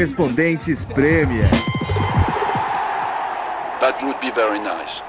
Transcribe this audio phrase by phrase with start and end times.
[0.00, 1.46] Correspondentes Premier.
[3.80, 5.02] That would be very nice.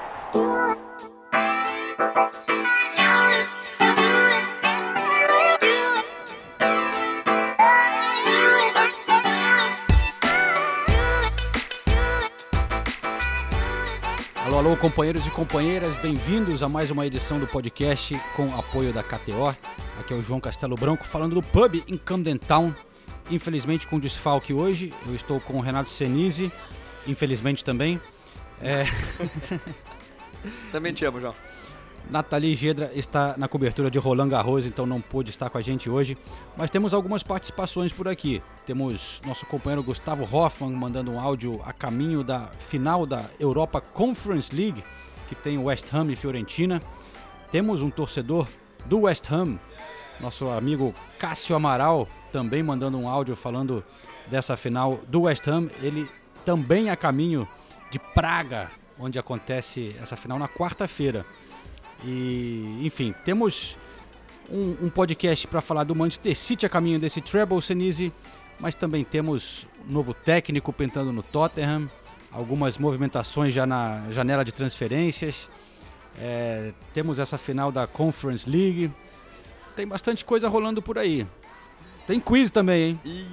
[14.44, 19.02] Alô, alô, companheiros e companheiras, bem-vindos a mais uma edição do podcast com apoio da
[19.02, 19.56] KTO.
[19.98, 22.74] Aqui é o João Castelo Branco falando do pub em Camden Town.
[23.32, 26.52] Infelizmente com desfalque hoje, eu estou com o Renato Senise,
[27.06, 28.00] infelizmente também.
[28.60, 28.84] É,
[30.70, 31.34] Também te amo, João.
[32.10, 35.88] Nathalie Gedra está na cobertura de Roland Garros, então não pôde estar com a gente
[35.88, 36.18] hoje.
[36.56, 38.42] Mas temos algumas participações por aqui.
[38.66, 44.54] Temos nosso companheiro Gustavo Hoffman mandando um áudio a caminho da final da Europa Conference
[44.54, 44.84] League,
[45.28, 46.82] que tem West Ham e Fiorentina.
[47.50, 48.48] Temos um torcedor
[48.84, 49.58] do West Ham,
[50.20, 53.84] nosso amigo Cássio Amaral, também mandando um áudio falando
[54.26, 55.70] dessa final do West Ham.
[55.82, 56.08] Ele
[56.44, 57.46] também a caminho
[57.90, 61.24] de Praga, onde acontece essa final na quarta-feira.
[62.04, 63.76] E, enfim, temos
[64.50, 68.12] um, um podcast para falar do Manchester City a caminho desse treble, Senise,
[68.58, 71.88] mas também temos um novo técnico pintando no Tottenham,
[72.32, 75.48] algumas movimentações já na janela de transferências,
[76.18, 78.90] é, temos essa final da Conference League,
[79.76, 81.26] tem bastante coisa rolando por aí.
[82.06, 83.28] Tem quiz também, hein?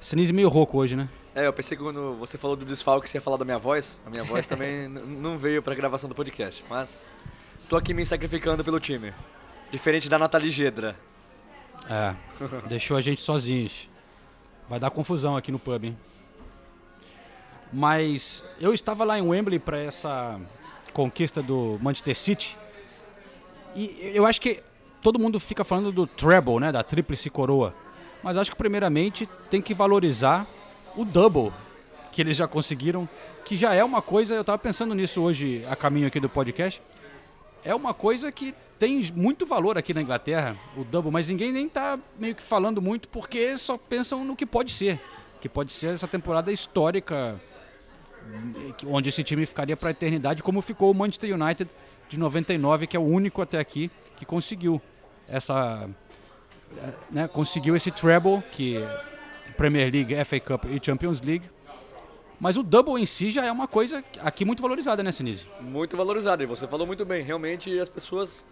[0.00, 1.08] Senise meio rouco hoje, né?
[1.34, 4.00] É, eu pensei que quando você falou do desfalque você ia falar da minha voz.
[4.06, 6.64] A minha voz também não veio pra gravação do podcast.
[6.68, 7.06] Mas
[7.68, 9.12] tô aqui me sacrificando pelo time.
[9.70, 10.96] Diferente da Nathalie Gedra.
[11.90, 12.14] É,
[12.68, 13.88] deixou a gente sozinhos.
[14.68, 15.96] Vai dar confusão aqui no pub, hein?
[17.72, 20.40] Mas eu estava lá em Wembley para essa
[20.92, 22.58] conquista do Manchester City.
[23.74, 24.62] E eu acho que
[25.06, 27.72] todo mundo fica falando do treble, né, da tríplice coroa.
[28.24, 30.44] Mas acho que primeiramente tem que valorizar
[30.96, 31.52] o double
[32.10, 33.08] que eles já conseguiram,
[33.44, 36.82] que já é uma coisa, eu estava pensando nisso hoje a caminho aqui do podcast.
[37.64, 41.68] É uma coisa que tem muito valor aqui na Inglaterra, o double, mas ninguém nem
[41.68, 45.00] tá meio que falando muito porque só pensam no que pode ser,
[45.40, 47.40] que pode ser essa temporada histórica
[48.84, 51.70] onde esse time ficaria para a eternidade, como ficou o Manchester United
[52.08, 54.82] de 99, que é o único até aqui que conseguiu
[55.28, 55.88] essa
[57.10, 58.76] né, conseguiu esse treble que
[59.56, 61.48] Premier League, FA Cup e Champions League.
[62.38, 65.46] Mas o double em si já é uma coisa aqui muito valorizada, né, Sinise?
[65.60, 66.42] Muito valorizado.
[66.42, 67.22] E você falou muito bem.
[67.24, 68.46] Realmente as pessoas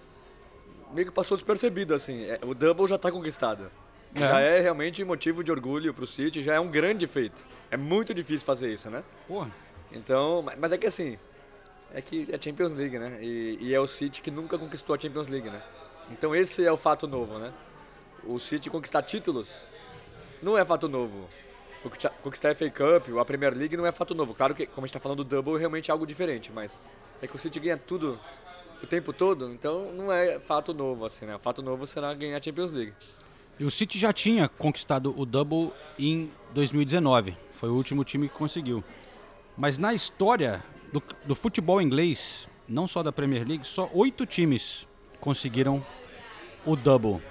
[0.94, 2.24] meio que passou despercebido, assim.
[2.24, 3.70] É, O double já tá conquistado.
[4.14, 4.20] É.
[4.20, 7.44] Já é realmente motivo de orgulho pro City, já é um grande feito.
[7.70, 9.02] É muito difícil fazer isso, né?
[9.28, 9.50] Porra.
[9.92, 11.18] Então, ma- mas é que assim,
[11.92, 13.18] é que é Champions League, né?
[13.20, 15.60] E, e é o City que nunca conquistou a Champions League, né?
[16.10, 17.52] Então esse é o fato novo, né?
[18.26, 19.66] O City conquistar títulos
[20.42, 21.28] não é fato novo.
[21.82, 24.34] Conquistar- a FA Cup, a Premier League não é fato novo.
[24.34, 26.80] Claro que, como a gente tá falando do double, realmente é algo diferente, mas
[27.20, 28.18] é que o City ganha tudo
[28.82, 31.38] o tempo todo, então não é fato novo, assim, né?
[31.42, 32.92] Fato novo será ganhar a Champions League.
[33.58, 37.36] E o City já tinha conquistado o double em 2019.
[37.52, 38.82] Foi o último time que conseguiu.
[39.56, 40.62] Mas na história
[40.92, 44.86] do, do futebol inglês, não só da Premier League, só oito times
[45.24, 45.82] conseguiram
[46.66, 47.22] o double.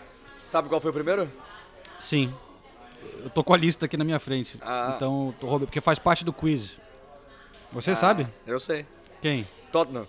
[0.43, 1.31] Sabe qual foi o primeiro?
[1.99, 2.33] Sim.
[3.23, 4.57] Eu tô com a lista aqui na minha frente.
[4.63, 4.93] Ah.
[4.95, 6.79] Então, tô roubando, porque faz parte do quiz.
[7.71, 8.27] Você Ah, sabe?
[8.47, 8.87] Eu sei.
[9.21, 9.47] Quem?
[9.71, 10.07] Tottenham.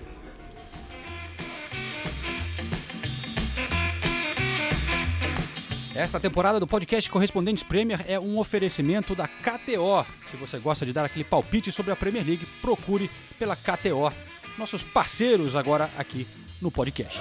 [5.95, 10.05] Esta temporada do podcast Correspondentes Premier é um oferecimento da KTO.
[10.23, 13.09] Se você gosta de dar aquele palpite sobre a Premier League, procure
[13.39, 14.13] pela KTO.
[14.59, 16.27] Nossos parceiros agora aqui
[16.61, 17.21] no podcast.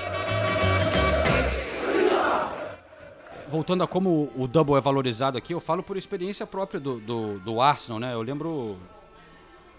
[3.53, 7.37] Voltando a como o double é valorizado aqui, eu falo por experiência própria do, do,
[7.37, 8.11] do Arsenal, né?
[8.11, 8.79] Eu lembro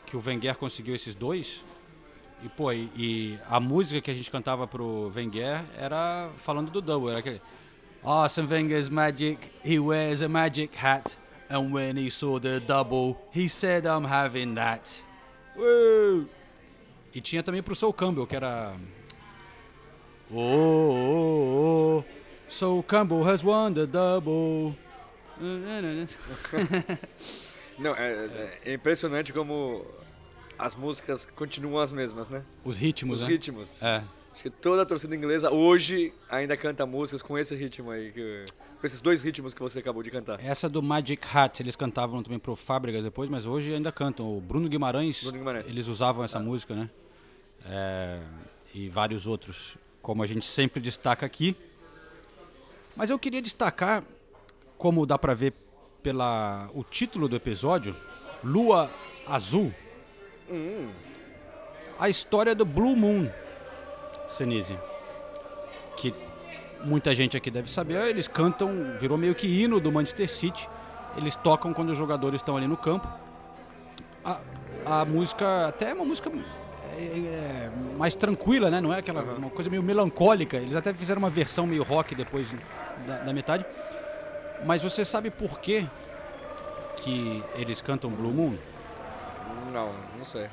[0.07, 1.65] que o Wenger conseguiu esses dois.
[2.45, 6.81] E, pô, e, e a música que a gente cantava pro Wenger era falando do
[6.81, 7.11] double.
[7.11, 7.43] Era aquele.
[8.05, 11.19] Arsene Wenger's magic, he wears a magic hat.
[11.51, 15.03] And when he saw the double, he said, I'm having that.
[15.57, 16.29] Woo!
[17.13, 18.73] E tinha também pro Soul Campbell, que era.
[20.31, 22.24] Oh, oh, oh,
[22.55, 24.73] Soul Campbell has won the double.
[27.77, 29.85] Não, é, é- impressionante como
[30.57, 32.45] as músicas continuam as mesmas, né?
[32.65, 33.33] Os ritmos, Os né?
[33.35, 33.77] ritmos.
[33.83, 34.03] É.
[34.33, 38.45] Acho que toda a torcida inglesa hoje ainda canta músicas com esse ritmo aí, que-
[38.81, 40.39] com esses dois ritmos que você acabou de cantar.
[40.41, 44.37] Essa do Magic Hat, eles cantavam também pro Fábricas depois, mas hoje ainda cantam.
[44.37, 45.69] O Bruno Guimarães, Bruno Guimarães.
[45.69, 46.89] eles usavam essa música, né?
[47.67, 48.21] É,
[48.73, 51.57] e vários outros, como a gente sempre destaca aqui.
[52.97, 54.05] Mas eu queria destacar,
[54.79, 55.53] como dá pra ver
[56.03, 57.97] pela o título do episódio,
[58.43, 58.91] Lua
[59.27, 59.73] Azul,
[61.99, 63.29] a história do Blue Moon,
[64.27, 64.79] Senise.
[65.97, 66.15] Que
[66.85, 70.69] muita gente aqui deve saber, eles cantam, virou meio que hino do Manchester City.
[71.17, 73.09] Eles tocam quando os jogadores estão ali no campo.
[74.25, 74.41] A,
[74.85, 76.31] a música, até é uma música
[76.97, 78.81] é, é, mais tranquila, né?
[78.81, 80.57] Não é aquela uma coisa meio melancólica.
[80.57, 82.53] Eles até fizeram uma versão meio rock depois
[83.07, 83.65] da, da metade.
[84.65, 85.87] Mas você sabe por quê
[86.97, 88.57] que eles cantam Blue Moon?
[89.73, 90.49] Não, não sei.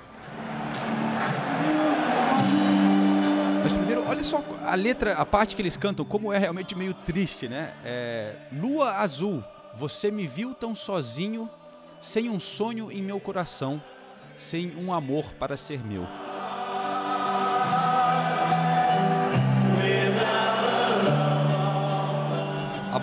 [3.64, 6.94] Mas primeiro, olha só a letra, a parte que eles cantam, como é realmente meio
[6.94, 7.74] triste, né?
[7.86, 9.44] É, Lua azul,
[9.76, 11.50] você me viu tão sozinho,
[12.00, 13.82] sem um sonho em meu coração,
[14.36, 16.08] sem um amor para ser meu.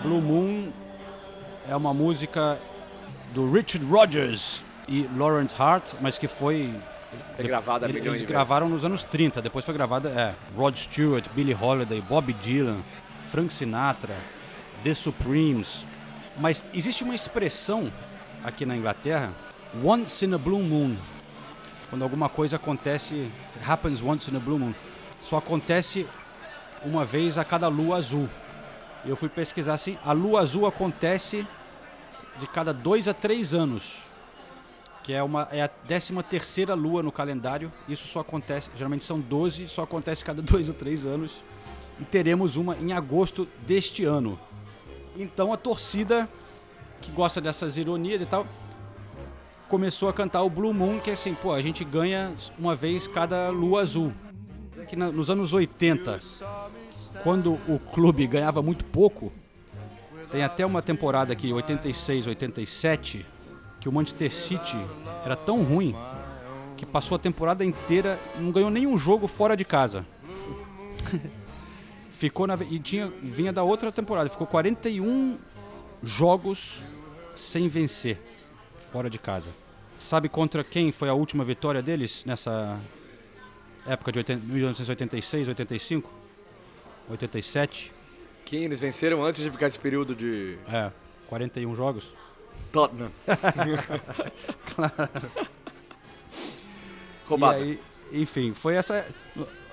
[0.09, 0.73] Blue Moon
[1.69, 2.59] é uma música
[3.35, 6.75] do Richard Rodgers e Lawrence Hart, mas que foi
[7.37, 11.55] É gravada Eles de gravaram nos anos 30, depois foi gravada, é, Rod Stewart, Billie
[11.55, 12.79] Holiday, Bob Dylan,
[13.31, 14.17] Frank Sinatra,
[14.83, 15.85] The Supremes.
[16.39, 17.93] Mas existe uma expressão
[18.43, 19.31] aqui na Inglaterra,
[19.85, 20.97] once in a blue moon.
[21.91, 23.31] Quando alguma coisa acontece,
[23.63, 24.75] happens once in a blue moon.
[25.21, 26.07] Só acontece
[26.83, 28.27] uma vez a cada lua azul.
[29.05, 31.47] Eu fui pesquisar assim, a lua azul acontece
[32.41, 34.07] de cada dois a três anos
[35.03, 37.73] que é, uma, é a 13 terceira lua no calendário.
[37.89, 41.43] Isso só acontece, geralmente são 12, só acontece cada dois ou três anos.
[41.99, 44.39] E teremos uma em agosto deste ano.
[45.17, 46.29] Então a torcida,
[47.01, 48.47] que gosta dessas ironias e tal,
[49.67, 53.07] começou a cantar o Blue Moon, que é assim, pô, a gente ganha uma vez
[53.09, 54.13] cada lua azul.
[54.89, 56.21] Que na- nos anos 80,
[57.29, 59.31] quando o clube ganhava muito pouco,
[60.33, 63.27] tem até uma temporada aqui, 86, 87,
[63.79, 64.79] que o Manchester City
[65.27, 65.95] era tão ruim
[66.75, 70.07] que passou a temporada inteira não ganhou nenhum jogo fora de casa.
[72.13, 75.37] ficou na e tinha vinha da outra temporada, ficou 41
[76.03, 76.83] jogos
[77.35, 78.19] sem vencer
[78.91, 79.51] fora de casa.
[79.99, 82.81] Sabe contra quem foi a última vitória deles nessa
[83.87, 86.19] época de 80 1986, 85,
[87.11, 87.93] 87?
[88.45, 90.91] Quem eles venceram antes de ficar esse período de É,
[91.29, 92.15] 41 jogos.
[92.73, 93.11] Tottenham?
[97.29, 97.61] Roubado.
[97.61, 97.81] E aí,
[98.23, 99.07] enfim, foi essa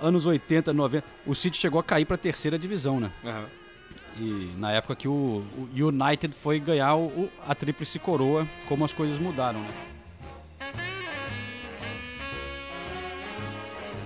[0.02, 1.06] anos 80, 90.
[1.26, 3.12] O City chegou a cair para a terceira divisão, né?
[3.24, 3.46] Aham.
[4.18, 8.94] E na época que o, o United foi ganhar o- a tríplice coroa, como as
[8.94, 9.70] coisas mudaram, né?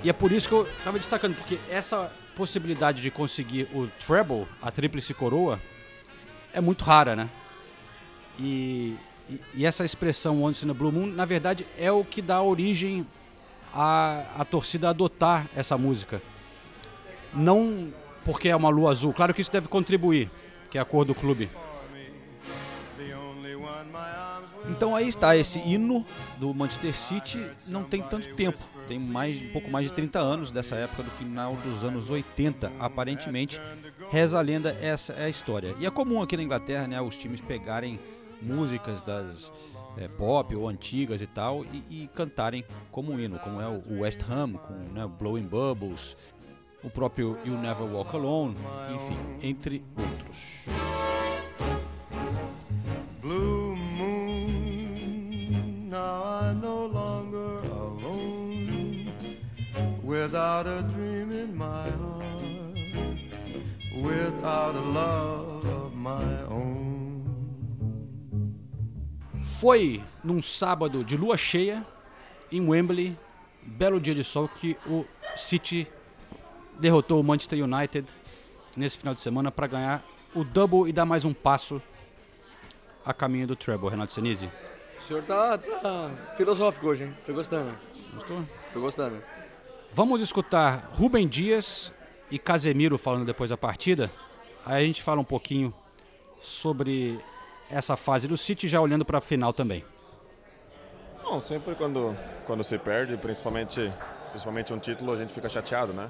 [0.04, 4.48] E é por isso que eu estava destacando, porque essa possibilidade de conseguir o treble,
[4.62, 5.60] a tríplice coroa,
[6.54, 7.30] é muito rara, né?
[8.40, 8.96] E,
[9.30, 12.42] e, e essa expressão Once in a Blue Moon, na verdade, é o que dá
[12.42, 13.06] origem
[13.74, 16.22] a, a torcida adotar essa música.
[17.34, 17.94] Não
[18.24, 20.32] porque é uma lua azul, claro que isso deve contribuir,
[20.72, 21.50] que é a cor do clube.
[24.70, 26.06] Então aí está esse hino
[26.38, 30.52] do Manchester City, não tem tanto tempo, tem mais um pouco mais de 30 anos
[30.52, 33.60] dessa época do final dos anos 80, aparentemente.
[34.12, 35.76] Reza a lenda, essa é a história.
[35.80, 38.00] E é comum aqui na Inglaterra, né, os times pegarem
[38.42, 39.52] músicas das
[39.98, 44.02] é, pop ou antigas e tal e, e, cantarem como um hino, como é o
[44.02, 46.16] West Ham com né, Blowing Bubbles,
[46.84, 48.56] o próprio You Never Walk Alone,
[48.96, 50.66] enfim, entre outros.
[53.22, 53.59] Blue
[56.00, 58.52] now I'm no longer alone,
[60.04, 62.80] without a dream in my heart,
[64.02, 66.80] without a love of my own.
[69.60, 71.86] Foi num sábado de lua cheia
[72.52, 73.18] em Wembley,
[73.62, 75.86] belo dia de sol, que o City
[76.80, 78.08] derrotou o Manchester United
[78.78, 80.04] nesse final de semana para ganhar
[80.34, 81.82] o double e dar mais um passo
[83.06, 84.50] a caminho do treble, Renato Senise.
[85.10, 87.18] O senhor tá, tá filosófico hoje, hein?
[87.26, 87.76] Tô gostando.
[88.14, 88.44] Gostou?
[88.72, 89.24] Tô gostando.
[89.92, 91.92] Vamos escutar Rubem Dias
[92.30, 94.12] e Casemiro falando depois da partida.
[94.64, 95.74] Aí a gente fala um pouquinho
[96.40, 97.20] sobre
[97.72, 99.84] essa fase do City, já olhando para a final também.
[101.24, 103.92] Bom, sempre quando, quando se perde, principalmente,
[104.30, 106.08] principalmente um título, a gente fica chateado, né?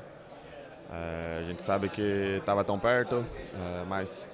[0.91, 4.27] É, a gente sabe que estava tão perto, é, mas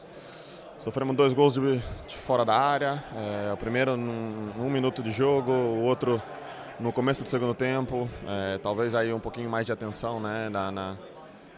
[0.78, 1.78] sofremos dois gols de,
[2.08, 3.04] de fora da área.
[3.16, 6.22] É, o primeiro num, minuto de jogo, o outro
[6.80, 8.10] no começo do segundo tempo.
[8.28, 10.98] É, talvez aí um pouquinho mais de atenção né, na, na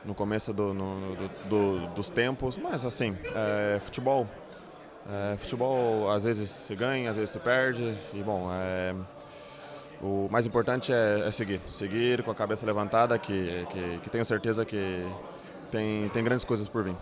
[0.05, 4.25] no começo do, no, do, do, dos tempos, mas assim, é, futebol.
[5.09, 7.95] É, futebol às vezes se ganha, às vezes se perde.
[8.13, 8.49] E bom,
[10.01, 14.23] o mais importante é, é, seguir, seguir com a cabeça levantada, que, que, que, tenho
[14.23, 15.05] certeza que
[15.71, 16.95] tem, tem grandes coisas por vir.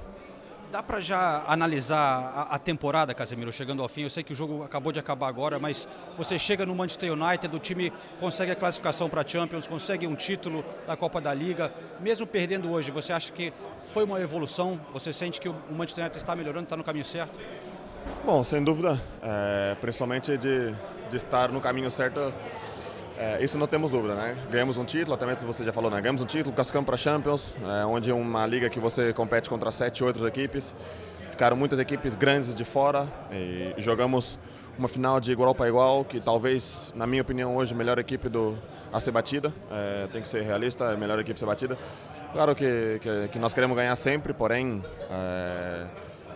[0.71, 4.03] Dá para já analisar a, a, temporada, Casemiro, chegando ao fim?
[4.03, 7.55] Eu sei que o jogo acabou de acabar agora, mas você chega no Manchester United,
[7.55, 11.73] o time consegue a classificação para a Champions, consegue um título da Copa da Liga,
[11.99, 13.53] mesmo perdendo hoje, você acha que
[13.93, 14.79] foi uma evolução?
[14.91, 17.39] Você sente que o Manchester United está melhorando, está no caminho certo?
[18.25, 20.73] Bom, sem dúvida, é, principalmente de,
[21.09, 22.33] de estar no caminho certo
[23.17, 24.35] é, isso não temos dúvida, né?
[24.51, 26.01] Ganhamos um título, até mesmo você já falou, né?
[26.01, 29.71] Ganhamos um título, classificamos para Champions, é, onde é uma liga que você compete contra
[29.71, 30.75] sete, outras equipes.
[31.31, 34.39] Ficaram muitas equipes grandes de fora e jogamos
[34.77, 38.29] uma final de igual para igual, que talvez, na minha opinião, hoje a melhor equipe
[38.29, 38.57] do,
[38.91, 39.53] a ser batida.
[39.71, 41.77] É, tem que ser realista, a melhor equipe a ser batida.
[42.33, 45.87] Claro que, que, que nós queremos ganhar sempre, porém é,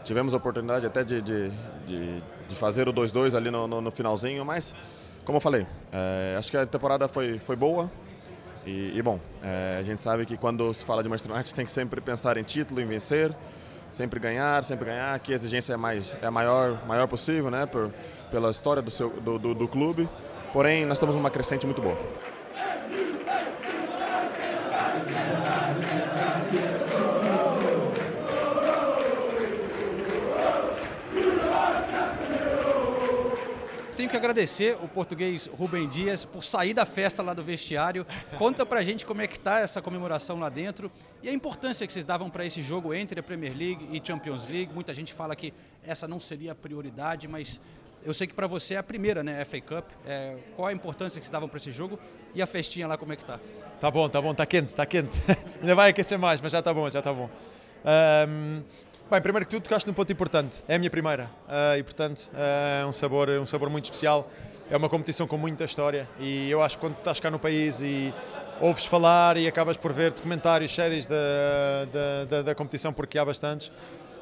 [0.03, 1.51] tivemos a oportunidade até de, de,
[1.85, 4.75] de, de fazer o 2-2 ali no, no, no finalzinho, mas
[5.29, 7.91] como eu falei, é, acho que a temporada foi, foi boa.
[8.65, 11.65] E, e bom, é, a gente sabe que quando se fala de Manchester United tem
[11.67, 13.31] que sempre pensar em título, em vencer,
[13.91, 17.91] sempre ganhar, sempre ganhar, que a exigência é mais é maior, maior possível, né, por,
[18.31, 20.09] pela história do, seu, do, do, do clube.
[20.51, 21.97] Porém, nós estamos numa crescente muito boa.
[34.09, 38.07] Tenho que agradecer o português Rubem Dias por sair da festa lá do vestiário.
[38.39, 41.93] Conta pra gente como é que tá essa comemoração lá dentro e a importância que
[41.93, 44.73] vocês davam para esse jogo entre a Premier League e Champions League.
[44.73, 45.53] Muita gente fala que
[45.85, 47.61] essa não seria a prioridade, mas
[48.03, 49.85] eu sei que para você é a primeira, né, FA Cup.
[50.07, 51.99] É, qual a importância que vocês davam para esse jogo
[52.33, 53.39] e a festinha lá como é que tá?
[53.79, 55.21] Tá bom, tá bom, tá quente, tá quente.
[55.61, 57.29] Ainda vai aquecer mais, mas já tá bom, já tá bom.
[58.27, 58.63] Um...
[59.09, 60.63] Bem, primeiro que tudo, tocaste num ponto importante.
[60.67, 64.29] É a minha primeira uh, e, portanto, é uh, um, sabor, um sabor muito especial.
[64.69, 67.81] É uma competição com muita história e eu acho que quando estás cá no país
[67.81, 68.13] e
[68.61, 71.15] ouves falar e acabas por ver documentários, séries da,
[71.91, 73.71] da, da, da competição, porque há bastantes,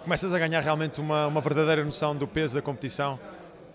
[0.06, 3.20] começas a ganhar realmente uma, uma verdadeira noção do peso da competição.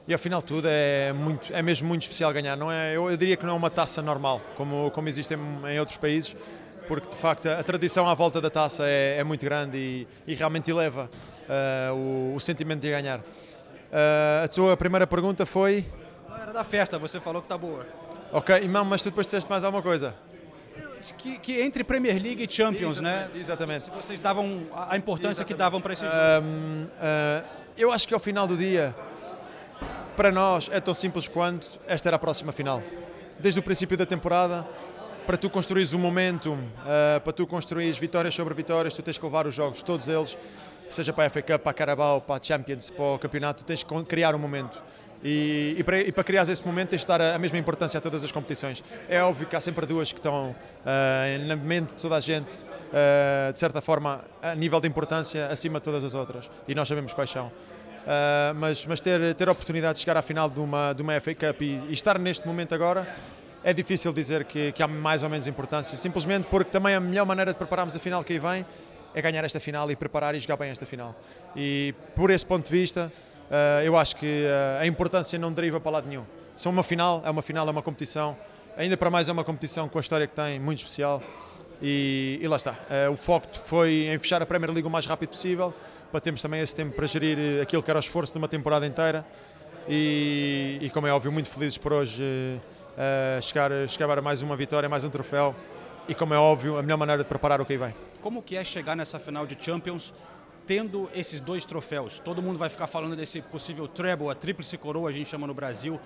[0.09, 2.57] E ao final de tudo é, muito, é mesmo muito especial ganhar.
[2.57, 5.73] Não é, eu, eu diria que não é uma taça normal, como, como existe em,
[5.73, 6.35] em outros países
[6.87, 10.35] porque de facto a tradição à volta da taça é, é muito grande e, e
[10.35, 11.09] realmente eleva
[11.49, 13.19] uh, o, o, sentimento de ganhar.
[13.19, 15.87] Uh, a tua primeira pergunta foi?
[16.41, 17.87] Era da festa, você falou que está boa.
[18.33, 20.15] Ok, não, mas tu depois disseste mais alguma coisa?
[21.19, 23.41] Que, que, entre Premier League e Champions, exatamente, né?
[23.41, 23.85] Exatamente.
[23.85, 25.49] Se vocês davam a importância exatamente.
[25.49, 26.17] que davam para esse jogo.
[26.17, 27.45] Um, uh,
[27.77, 28.95] eu acho que ao final do dia,
[30.17, 32.83] para nós é tão simples quanto esta era a próxima final.
[33.39, 34.67] Desde o princípio da temporada,
[35.27, 39.25] para tu construires um momento, uh, para tu construires vitórias sobre vitórias, tu tens que
[39.25, 40.37] levar os jogos, todos eles,
[40.89, 43.67] seja para a FA Cup, para a Carabao, para a Champions, para o campeonato, tu
[43.67, 44.83] tens que criar um momento.
[45.25, 47.97] E, e, para, e para criar esse momento tens de dar a, a, mesma importância
[47.99, 48.83] a todas as competições.
[49.09, 52.57] É óbvio que há sempre duas que estão uh, na mente de toda a gente,
[52.57, 56.51] uh, de certa forma, a nível de importância, acima de todas as outras.
[56.67, 57.47] E nós sabemos quais são.
[57.47, 61.21] Uh, mas mas ter, ter a oportunidade de chegar à final de uma, de uma
[61.21, 63.07] FA Cup e, e estar neste momento agora
[63.65, 67.25] é difícil dizer que, que há mais ou menos importância, simplesmente porque também a melhor
[67.25, 68.67] maneira de prepararmos a final que aí vem
[69.15, 71.15] é ganhar esta final e preparar e jogar bem esta final.
[71.55, 73.13] E por esse ponto de vista,
[73.51, 76.25] uh, eu acho que uh, a importância não deriva para lado nenhum.
[76.65, 78.37] É uma final, é uma final, é uma competição,
[78.77, 81.23] ainda para mais é uma competição com a história que tem, muito especial.
[81.81, 82.73] E, e lá está.
[82.73, 85.75] Uh, o foco foi em fechar a Premier League o mais rápido possível,
[86.11, 88.87] para termos também esse tempo para gerir aquilo que era o esforço de uma temporada
[88.87, 89.25] inteira.
[89.89, 92.23] E, e como é óbvio, muito felizes por hoje
[92.93, 95.55] uh, chegar, chegar a mais uma vitória, mais um troféu.
[96.09, 97.95] E como é óbvio, a melhor maneira de preparar o que vem.
[98.21, 100.13] Como que é chegar nessa final de Champions
[100.67, 102.19] tendo esses dois troféus?
[102.19, 105.55] Todo mundo vai ficar falando desse possível treble, a tríplice coroa a gente chama no
[105.55, 106.01] Brasil.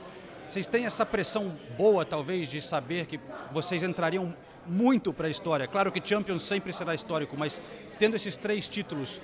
[0.46, 3.18] Vocês têm essa pressão boa, talvez, de saber que
[3.50, 4.34] vocês entrariam
[4.66, 5.66] muito para a história?
[5.66, 7.60] Claro que Champions sempre será histórico, mas
[7.98, 9.20] tendo esses três títulos,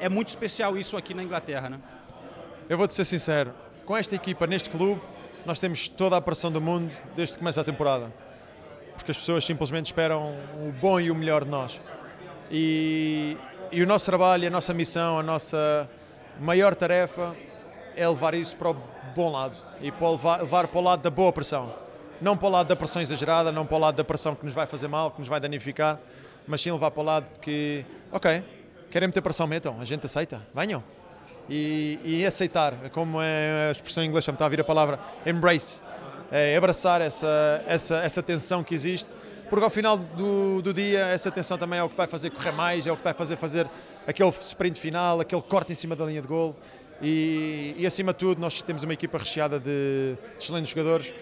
[0.00, 1.80] é muito especial isso aqui na Inglaterra, né?
[2.68, 3.52] Eu vou-te ser sincero,
[3.84, 5.00] com esta equipa, neste clube,
[5.48, 8.12] nós temos toda a pressão do mundo desde que começa a temporada.
[8.94, 11.80] Porque as pessoas simplesmente esperam o bom e o melhor de nós.
[12.50, 13.34] E,
[13.72, 15.88] e o nosso trabalho, a nossa missão, a nossa
[16.38, 17.34] maior tarefa
[17.96, 18.76] é levar isso para o
[19.14, 21.74] bom lado e para levar, levar para o lado da boa pressão.
[22.20, 24.52] Não para o lado da pressão exagerada, não para o lado da pressão que nos
[24.52, 25.98] vai fazer mal, que nos vai danificar,
[26.46, 28.44] mas sim levar para o lado que, ok,
[28.90, 30.84] querem meter pressão, metam, a gente aceita, venham.
[31.48, 35.80] E, e aceitar, como é a expressão em inglês, está a vir a palavra embrace,
[36.30, 39.10] é abraçar essa, essa, essa tensão que existe,
[39.48, 42.52] porque ao final do, do dia essa tensão também é o que vai fazer correr
[42.52, 43.66] mais, é o que vai fazer fazer
[44.06, 46.54] aquele sprint final, aquele corte em cima da linha de gol
[47.00, 51.14] e, e acima de tudo nós temos uma equipa recheada de, de excelentes jogadores,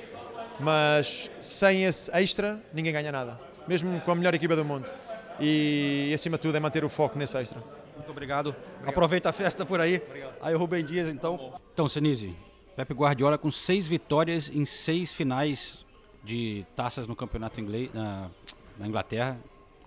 [0.58, 4.90] mas sem esse extra ninguém ganha nada, mesmo com a melhor equipa do mundo.
[5.38, 7.62] E acima de tudo é manter o foco nesse extra.
[7.96, 8.50] Muito obrigado.
[8.50, 8.88] obrigado.
[8.88, 10.02] Aproveita a festa por aí.
[10.06, 10.34] Obrigado.
[10.40, 11.54] Aí o Rubem Dias, então.
[11.72, 12.36] Então, Senise,
[12.76, 15.84] Pepe Guardiola com seis vitórias em seis finais
[16.22, 18.30] de taças no campeonato inglês, na,
[18.78, 19.38] na Inglaterra.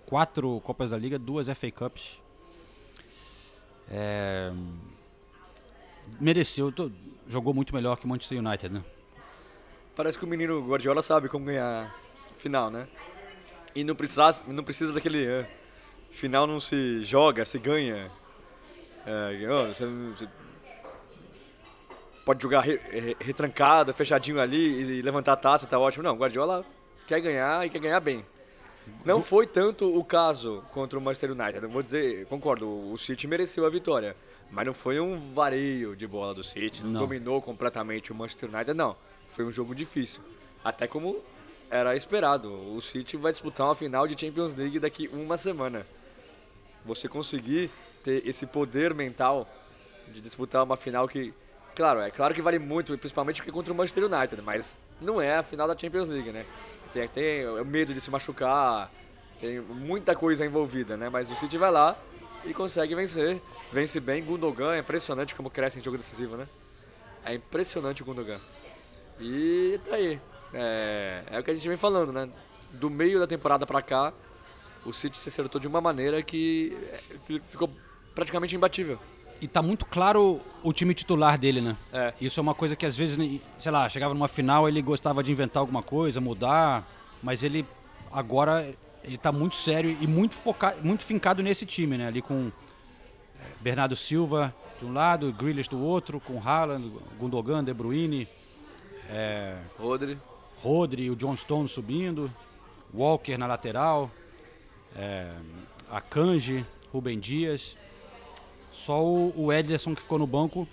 [0.06, 2.20] Quatro Copas da Liga, duas FA Cups.
[3.90, 4.52] É,
[6.20, 6.90] mereceu, tô,
[7.28, 8.84] jogou muito melhor que o Manchester United, né?
[9.94, 11.94] Parece que o menino Guardiola sabe como ganhar
[12.38, 12.88] final, né?
[13.74, 15.46] E não precisa, não precisa daquele uh,
[16.10, 18.10] final não se joga, se ganha.
[19.06, 20.28] É, você, você,
[22.24, 26.04] pode jogar re, re, retrancado, fechadinho ali e, e levantar a taça, tá ótimo.
[26.04, 26.64] Não, Guardiola
[27.06, 28.24] quer ganhar e quer ganhar bem.
[29.04, 31.62] Não foi tanto o caso contra o Manchester United.
[31.62, 34.16] Eu vou dizer, concordo, o City mereceu a vitória.
[34.50, 37.00] Mas não foi um vareio de bola do City, não, não.
[37.02, 38.96] dominou completamente o Manchester United, não.
[39.30, 40.20] Foi um jogo difícil.
[40.64, 41.22] Até como
[41.70, 42.52] era esperado.
[42.74, 45.86] O City vai disputar uma final de Champions League daqui uma semana.
[46.84, 47.70] Você conseguir
[48.02, 49.48] ter esse poder mental
[50.08, 51.32] de disputar uma final que,
[51.74, 55.36] claro, é claro que vale muito, principalmente porque contra o Manchester United, mas não é
[55.36, 56.46] a final da Champions League, né?
[56.92, 58.90] Tem, tem o medo de se machucar,
[59.40, 61.08] tem muita coisa envolvida, né?
[61.08, 61.96] Mas o City vai lá
[62.44, 63.40] e consegue vencer.
[63.72, 64.22] Vence bem.
[64.22, 66.48] Gundogan, é impressionante como cresce em jogo decisivo, né?
[67.24, 68.40] É impressionante o Gundogan.
[69.18, 70.20] E tá aí.
[70.52, 72.28] É, é o que a gente vem falando, né?
[72.72, 74.12] Do meio da temporada para cá,
[74.84, 77.70] o City se acertou de uma maneira que é, ficou
[78.14, 78.98] praticamente imbatível.
[79.40, 81.76] E tá muito claro o time titular dele, né?
[81.92, 82.12] É.
[82.20, 85.32] Isso é uma coisa que às vezes, sei lá, chegava numa final, ele gostava de
[85.32, 86.86] inventar alguma coisa, mudar,
[87.22, 87.64] mas ele
[88.12, 92.08] agora ele tá muito sério e muito focado, muito fincado nesse time, né?
[92.08, 92.52] Ali com
[93.38, 98.28] é, Bernardo Silva de um lado, Grealish do outro, com Haaland, Gundogan, De Bruyne,
[99.08, 100.18] é, Rodri.
[100.58, 102.30] Rodri, o John Stone subindo,
[102.92, 104.10] Walker na lateral,
[104.96, 105.30] é,
[105.90, 107.76] Akanji, Rubem Dias.
[108.70, 110.66] Só o, o Ederson que ficou no banco,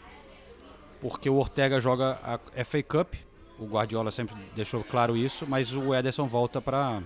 [1.01, 3.13] porque o Ortega joga a FA Cup.
[3.59, 7.01] O Guardiola sempre deixou claro isso, mas o Ederson volta para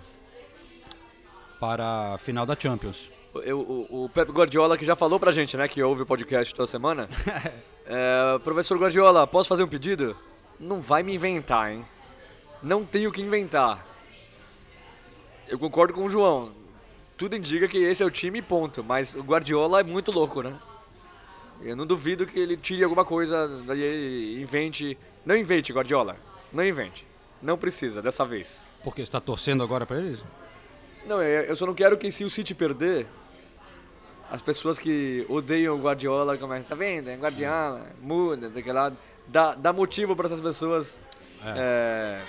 [1.60, 3.12] para a final da Champions.
[3.36, 6.54] Eu, o, o Pep Guardiola que já falou pra gente, né, que ouve o podcast
[6.54, 7.08] toda semana.
[7.86, 10.18] é, professor Guardiola, posso fazer um pedido?
[10.60, 11.86] Não vai me inventar, hein?
[12.62, 13.86] Não tenho que inventar.
[15.48, 16.52] Eu concordo com o João.
[17.22, 18.84] Tudo indica que esse é o time ponto.
[18.84, 20.58] Mas o Guardiola é muito louco, né?
[21.62, 24.98] Eu não duvido que ele tire alguma coisa, daí invente.
[25.24, 26.18] Não invente, Guardiola.
[26.52, 27.06] Não invente.
[27.40, 28.68] Não precisa, dessa vez.
[28.84, 30.24] Porque você está torcendo agora para eles?
[31.06, 33.06] Não, eu só não quero que se o City perder,
[34.32, 37.08] as pessoas que odeiam o Guardiola começam, tá vendo?
[37.08, 38.98] É Guardiola, muda, daquele lado.
[39.28, 41.00] Dá, dá motivo para essas pessoas
[41.46, 41.54] é.
[41.56, 42.26] É,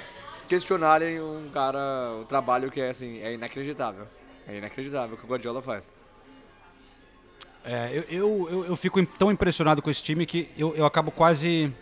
[0.47, 4.07] questionarem um cara, o trabalho que é assim, é inacreditável.
[4.47, 5.91] É inacreditável o que o Guardiola faz.
[7.65, 11.11] É, eu, eu, eu, eu fico tão impressionado com esse time que eu, eu acabo
[11.11, 11.73] quase.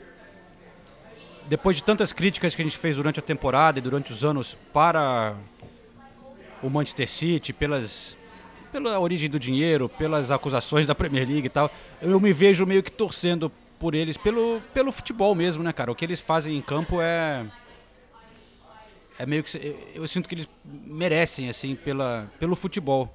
[1.47, 4.57] Depois de tantas críticas que a gente fez durante a temporada e durante os anos
[4.73, 5.35] para
[6.63, 8.17] o Manchester City, pelas,
[8.71, 11.71] pela origem do dinheiro, pelas acusações da Premier League e tal,
[12.01, 15.91] eu me vejo meio que torcendo por eles pelo, pelo futebol mesmo, né, cara?
[15.91, 17.47] O que eles fazem em campo é.
[19.21, 19.55] É meio que.
[19.59, 23.15] Eu, eu sinto que eles merecem, assim, pela, pelo futebol.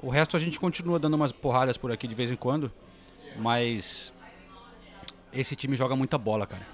[0.00, 2.70] O resto a gente continua dando umas porradas por aqui de vez em quando,
[3.36, 4.12] mas.
[5.32, 6.64] Esse time joga muita bola, cara.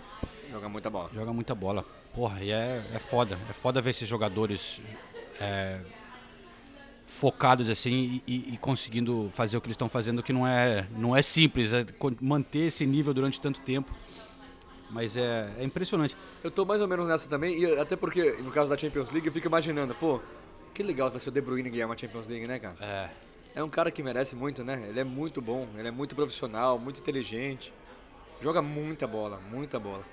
[0.51, 1.11] Joga muita bola.
[1.15, 1.83] Joga muita bola.
[2.15, 3.39] Porra, e é, é foda.
[3.49, 4.83] É foda ver esses jogadores
[5.41, 5.81] é,
[7.07, 11.17] focados assim e, e- conseguindo fazer o que eles estão fazendo, que não é, não
[11.17, 11.73] é simples.
[11.73, 11.87] É
[12.21, 13.95] manter esse nível durante tanto tempo.
[14.91, 16.17] Mas é, é impressionante.
[16.43, 19.27] Eu tô mais ou menos nessa também, e até porque, no caso da Champions League,
[19.27, 20.21] eu fico imaginando, pô,
[20.73, 22.77] que legal vai ser o De Bruyne ganhar uma Champions League, né, cara?
[22.81, 23.11] É.
[23.55, 24.87] É um cara que merece muito, né?
[24.89, 27.73] Ele é muito bom, ele é muito profissional, muito inteligente.
[28.41, 30.05] Joga muita bola, muita bola.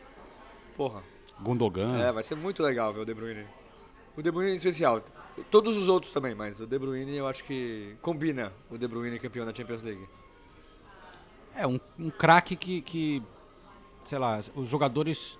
[0.76, 1.04] Porra,
[1.42, 2.00] Gundogan.
[2.00, 3.46] é, vai ser muito legal ver o De Bruyne.
[4.18, 5.04] O De Bruyne em especial.
[5.52, 9.20] Todos os outros também, mas o De Bruyne eu acho que combina o De Bruyne
[9.20, 10.08] campeão da Champions League.
[11.56, 13.24] É, um, um craque que, que,
[14.06, 15.38] sei lá, os jogadores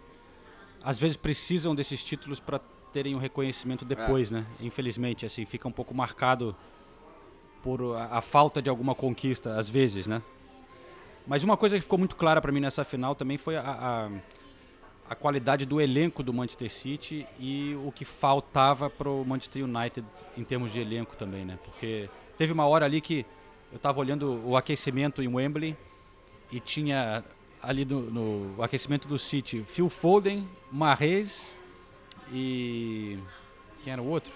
[0.84, 2.60] às vezes precisam desses títulos para
[2.92, 4.46] terem um reconhecimento depois, né?
[4.60, 6.56] Infelizmente, assim, fica um pouco marcado
[7.62, 10.22] por a, a falta de alguma conquista, às vezes, né?
[11.28, 14.10] Mas uma coisa que ficou muito clara para mim nessa final também foi a, a,
[15.10, 20.06] a qualidade do elenco do Manchester City e o que faltava para o Manchester United
[20.38, 21.58] em termos de elenco também, né?
[21.64, 23.26] Porque teve uma hora ali que
[23.72, 25.76] eu estava olhando o aquecimento em Wembley
[26.52, 27.24] e tinha
[27.66, 28.02] ali no,
[28.56, 31.54] no aquecimento do City Phil Foden, Mahrez
[32.32, 33.18] e
[33.84, 34.32] quem era o outro?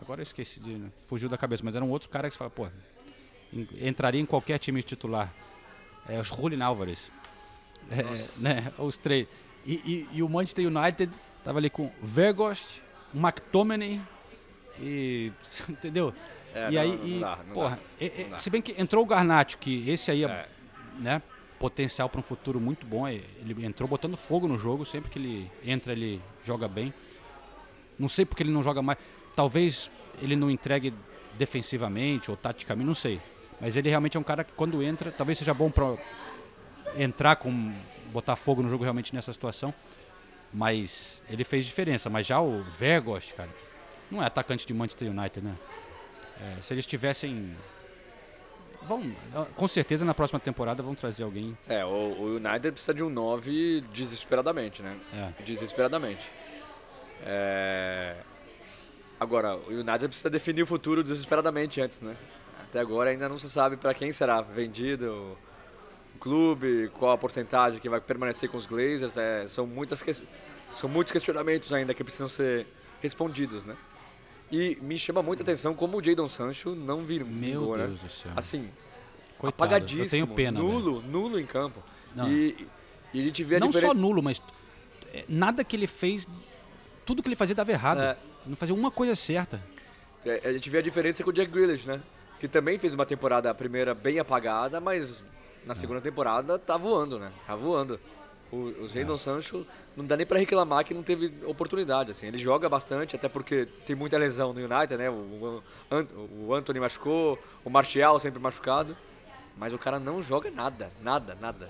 [0.00, 2.50] Agora eu esqueci, de, fugiu da cabeça, mas era um outro cara que você fala,
[2.50, 2.66] pô,
[3.52, 5.32] en- entraria em qualquer time titular.
[6.08, 7.10] É, os Julian Álvares.
[7.90, 8.02] É,
[8.40, 9.26] né, os três.
[9.64, 11.10] E, e- e o Manchester United
[11.42, 12.80] tava ali com Vergost,
[13.14, 14.00] McTominay
[14.80, 15.32] e.
[15.68, 16.12] Entendeu?
[16.54, 18.04] É, e não, aí, não e, não porra, dá.
[18.06, 18.38] e- Não dá.
[18.38, 20.48] se bem que entrou o Garnacho, que esse aí é, É.
[20.98, 21.22] né,
[21.58, 23.06] potencial para um futuro muito bom.
[23.08, 26.92] Ele entrou botando fogo no jogo, sempre que ele entra, ele joga bem.
[27.98, 28.98] Não sei porque ele não joga mais.
[29.34, 29.90] Talvez
[30.20, 30.92] ele não entregue
[31.38, 33.20] defensivamente ou taticamente, não sei.
[33.60, 35.96] Mas ele realmente é um cara que quando entra, talvez seja bom para
[36.96, 37.74] entrar com
[38.12, 39.72] botar fogo no jogo realmente nessa situação.
[40.52, 42.08] Mas ele fez diferença.
[42.08, 43.50] Mas já o Vergost, cara,
[44.10, 45.56] não é atacante de Manchester United, né?
[46.40, 47.56] É, se eles tivessem.
[48.86, 49.12] Vão,
[49.54, 51.56] com certeza na próxima temporada vão trazer alguém.
[51.68, 54.96] É, o, o United precisa de um 9 desesperadamente, né?
[55.12, 55.42] É.
[55.42, 56.28] Desesperadamente.
[57.22, 58.16] É...
[59.18, 62.16] Agora, o United precisa definir o futuro desesperadamente antes, né?
[62.62, 65.36] Até agora ainda não se sabe para quem será vendido
[66.14, 69.16] o clube, qual a porcentagem que vai permanecer com os Glazers.
[69.16, 70.12] é, são, muitas que...
[70.72, 72.66] são muitos questionamentos ainda que precisam ser
[73.00, 73.76] respondidos, né?
[74.50, 77.86] E me chama muita atenção como o Jadon Sancho não vir- Meu né?
[77.86, 78.30] Deus do céu.
[78.36, 78.68] Assim,
[79.38, 80.60] Coitado, apagadíssimo, Eu tenho pena.
[80.60, 80.72] velho.
[80.72, 81.82] nulo, nulo em campo.
[82.14, 82.30] Não.
[82.30, 82.66] E,
[83.12, 83.94] e a gente vê a Não diferença...
[83.94, 84.40] só nulo, mas
[85.12, 86.28] é, nada que ele fez,
[87.04, 88.00] tudo que ele fazia dava errado.
[88.00, 88.16] É.
[88.46, 89.60] Não fazia uma coisa certa.
[90.24, 92.00] É, A gente vê a diferença com o Jack Grealish, né?
[92.38, 95.26] Que também fez uma temporada, a primeira bem apagada, mas
[95.64, 97.32] na segunda temporada tá voando, né?
[97.46, 97.98] Tá voando.
[98.52, 102.26] O, o Jadon Sancho não dá nem pra reclamar que não teve oportunidade, assim.
[102.26, 105.10] Ele joga bastante, até porque tem muita lesão no United, né?
[105.10, 108.96] O, o, o Anthony machucou, o Martial sempre machucado.
[109.56, 111.68] Mas o cara não joga nada, nada, nada.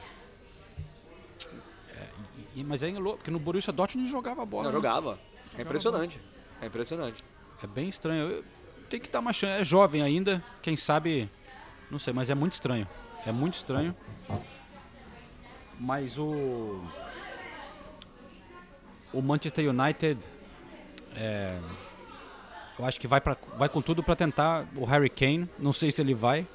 [2.57, 4.65] E- mas é louco, porque no Borussia Dortmund ele jogava bola.
[4.65, 4.77] Não né?
[4.77, 5.19] jogava.
[5.57, 6.21] É impressionante.
[6.61, 7.23] É impressionante.
[7.62, 8.43] É bem estranho.
[8.89, 9.61] Tem que dar uma chance.
[9.61, 11.31] É jovem ainda, quem sabe.
[11.91, 12.89] Não sei, mas é muito estranho.
[13.25, 13.95] É muito estranho.
[15.79, 16.81] Mas o.
[19.12, 20.21] O Manchester United.
[21.17, 21.59] é,
[22.79, 25.49] eu acho que vai, pra, vai com tudo para tentar o Harry Kane.
[25.59, 26.47] Não sei se ele vai.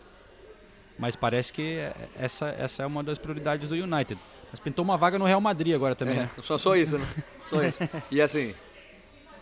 [1.00, 4.20] Mas parece que é- essa, essa é uma das prioridades do United.
[4.52, 6.16] Mas pintou uma vaga no Real Madrid agora também.
[6.18, 6.30] né?
[6.38, 7.06] É, só, só isso, né?
[7.46, 7.80] Só isso.
[8.12, 8.54] E assim,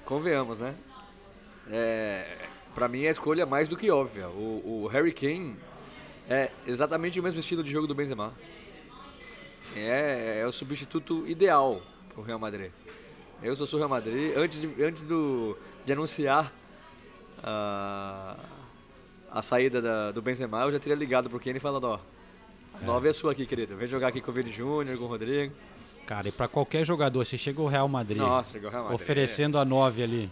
[0.06, 0.74] convenhamos, né?
[1.70, 2.26] É,
[2.74, 4.30] pra mim a escolha é mais do que óbvia.
[4.30, 5.58] O, o Harry Kane
[6.30, 8.34] é exatamente o mesmo estilo de jogo do Benzema.
[9.76, 11.82] É, é o substituto ideal
[12.14, 12.72] pro Real Madrid.
[13.42, 14.36] Eu sou o Real Madrid.
[14.36, 16.52] Antes, de, antes do, de anunciar
[17.44, 18.36] a,
[19.32, 22.00] a saída da- do Benzema, eu já teria ligado pro Kane e falado, ó,
[22.82, 23.76] a nova é sua aqui, querido.
[23.78, 25.54] Vem jogar aqui com o Vini Júnior, com o Rodrigo.
[26.06, 28.96] Cara, e para qualquer jogador, se chega o Real Madrid Nossa, o Real Madrid.
[28.96, 30.32] oferecendo a 9 ali.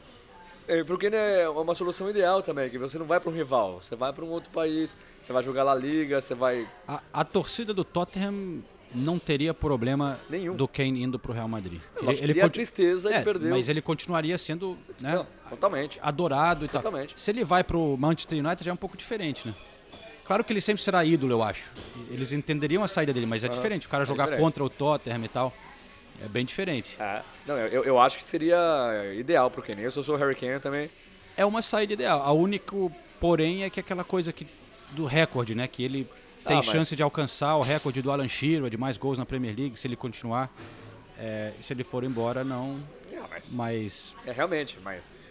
[0.67, 3.81] É, porque né, é uma solução ideal também, que você não vai para um rival,
[3.81, 6.67] você vai para um outro país, você vai jogar lá Liga, você vai.
[6.87, 8.61] A, a torcida do Tottenham
[8.93, 10.55] não teria problema Nenhum.
[10.55, 11.79] do Kane indo pro Real Madrid.
[11.95, 15.99] Eu que teria a tristeza É, perder o- Mas ele continuaria sendo né, Não, totalmente.
[16.01, 16.81] adorado e tal.
[16.81, 17.19] Totalmente.
[17.19, 19.53] Se ele vai pro Manchester United já é um pouco diferente, né?
[20.25, 21.71] Claro que ele sempre será ídolo, eu acho.
[22.09, 23.87] Eles entenderiam a saída dele, mas é diferente.
[23.87, 24.43] O cara jogar diferente.
[24.43, 25.53] contra o Tottenham e tal.
[26.23, 26.97] É bem diferente.
[26.99, 27.21] É.
[27.45, 28.57] Não, eu, eu acho que seria
[29.17, 29.83] ideal pro Kane.
[29.83, 30.89] Eu sou o Harry Kane também.
[31.37, 32.21] É uma saída ideal.
[32.23, 34.45] A único, porém, é que aquela coisa que,
[34.91, 35.65] do recorde, né?
[35.67, 36.07] Que ele
[36.47, 39.25] tem Ah, mas- chance de alcançar o recorde do Alan Shearer, de mais gols na
[39.25, 40.49] Premier League, se ele continuar.
[41.19, 42.79] É, se ele for embora, não.
[43.11, 45.25] É, mas, Mas é realmente, mas.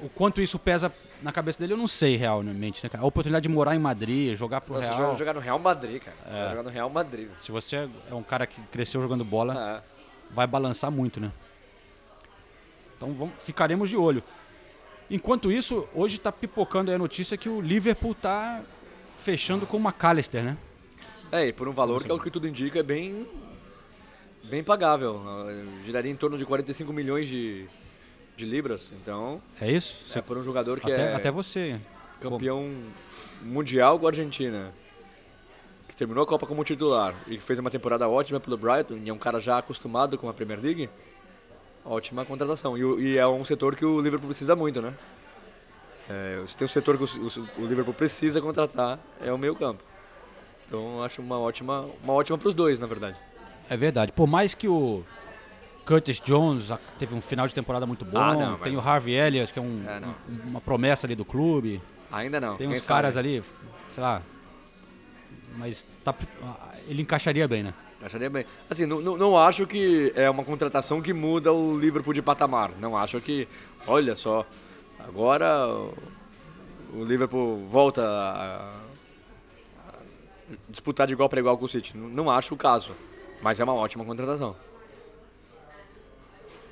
[0.00, 2.82] o quanto isso pesa na cabeça dele, eu não sei realmente.
[2.82, 3.04] Né, cara?
[3.04, 4.96] A oportunidade de morar em Madrid, jogar pro Nossa, Real.
[4.98, 6.16] jogar, jogar no Real Madrid, cara.
[6.24, 7.28] Você vai jogar no Real Madrid.
[7.38, 9.82] Se você é um cara que cresceu jogando bola, Ah,
[10.30, 11.32] vai balançar muito, né?
[12.96, 14.22] Então vamos, ficaremos de olho.
[15.10, 18.62] Enquanto isso, hoje está pipocando aí a notícia que o Liverpool está
[19.20, 20.56] fechando com o McAllister, né?
[21.32, 23.26] É, e por um valor que é o que tudo indica, é bem.
[24.44, 25.20] bem pagável.
[25.84, 27.66] Giraria em torno de 45 milhões de,
[28.36, 28.92] de libras.
[29.00, 30.18] Então, É isso?
[30.18, 31.78] é por um jogador que até, é até você.
[32.20, 32.74] campeão
[33.42, 34.72] mundial com a Argentina.
[35.86, 39.08] Que terminou a Copa como titular e que fez uma temporada ótima pelo Brighton, e
[39.08, 40.90] é um cara já acostumado com a Premier League.
[41.84, 42.76] Ótima contratação.
[42.76, 44.94] E, e é um setor que o Liverpool precisa muito, né?
[46.10, 49.54] É, se tem um setor que o, o- o Liverpool precisa contratar, é o meio
[49.54, 49.82] campo.
[50.66, 53.16] Então acho uma ótima, uma ótima para os dois, na verdade.
[53.68, 54.10] É verdade.
[54.12, 55.04] Por mais que o
[55.86, 59.14] Curtis Jones teve um final de temporada muito bom, Ah, não, mas- tem o Harvey
[59.14, 62.56] Elliott, que é, um- É, um- uma promessa ali do clube, Ainda não.
[62.56, 62.88] tem uns sabe?
[62.88, 63.42] caras ali,
[63.92, 64.22] sei lá.
[65.56, 66.14] Mas tá-
[66.88, 67.74] ele encaixaria bem, né?
[68.02, 68.46] Acharia bem.
[68.68, 72.70] Assim, não, não, não acho que é uma contratação que muda o Liverpool de patamar.
[72.80, 73.46] Não acho que,
[73.86, 74.46] olha só,
[75.06, 75.68] agora
[76.92, 78.80] o- Liverpool volta a,
[80.68, 81.96] disputar de igual para igual com o City.
[81.96, 82.92] Não, acho o caso,
[83.42, 84.56] mas é uma ótima contratação.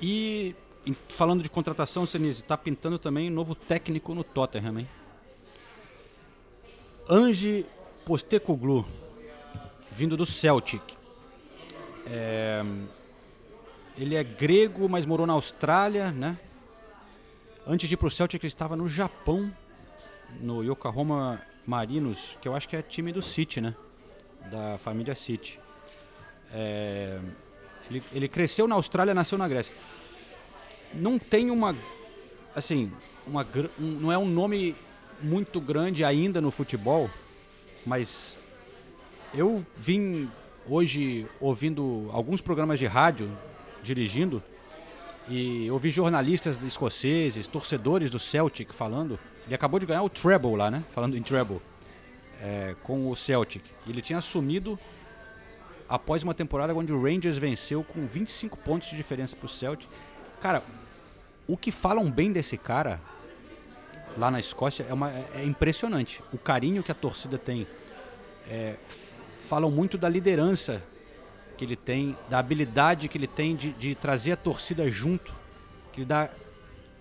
[0.01, 0.55] E
[1.09, 4.89] falando de contratação, Senise, tá pintando também um novo técnico no Tottenham, hein?
[7.09, 7.65] Ange
[8.05, 8.85] Postecoglou,
[9.91, 10.81] vindo do Celtic.
[12.07, 12.63] É,
[13.97, 16.37] ele é grego, mas morou na Austrália, né?
[17.71, 19.51] Antes de ir pro Celtic, ele estava no Japão,
[20.41, 23.75] no Yokohama Marinos, que eu acho que é time do City, né?
[24.49, 25.59] Da família City.
[26.51, 27.19] É,
[27.91, 29.75] ele, ele cresceu na Austrália, nasceu na Grécia.
[30.95, 31.75] Não tem uma,
[32.55, 32.91] assim,
[33.27, 33.45] uma,
[33.79, 34.75] um- não é um nome
[35.21, 37.07] muito grande ainda no futebol,
[37.85, 38.35] mas
[39.31, 40.27] eu vim
[40.67, 43.29] hoje ouvindo alguns programas de rádio,
[43.83, 44.41] dirigindo,
[45.29, 49.19] e ouvi jornalistas escoceses, torcedores do Celtic falando.
[49.45, 50.83] Ele acabou de ganhar o treble lá, né?
[50.91, 51.61] Falando em treble,
[52.41, 53.63] é, com o Celtic.
[53.87, 54.77] Ele tinha assumido
[55.87, 59.89] após uma temporada onde o Rangers venceu com 25 pontos de diferença para o Celtic.
[60.41, 60.63] Cara,
[61.47, 62.99] o que falam bem desse cara
[64.17, 66.23] lá na Escócia é, uma- é impressionante.
[66.33, 67.67] O carinho que a torcida tem.
[68.49, 68.75] É,
[69.47, 70.83] falam muito da liderança
[71.59, 75.35] que ele tem, da habilidade que ele tem de, de trazer a torcida junto,
[75.91, 76.29] que ele dá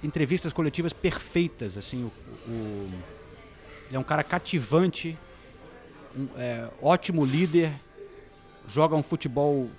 [0.02, 1.78] entrevistas coletivas perfeitas.
[1.78, 2.90] Assim, o- o-
[3.86, 5.16] ele é um cara cativante,
[6.16, 7.72] um, é, ótimo líder,
[8.66, 9.70] joga um futebol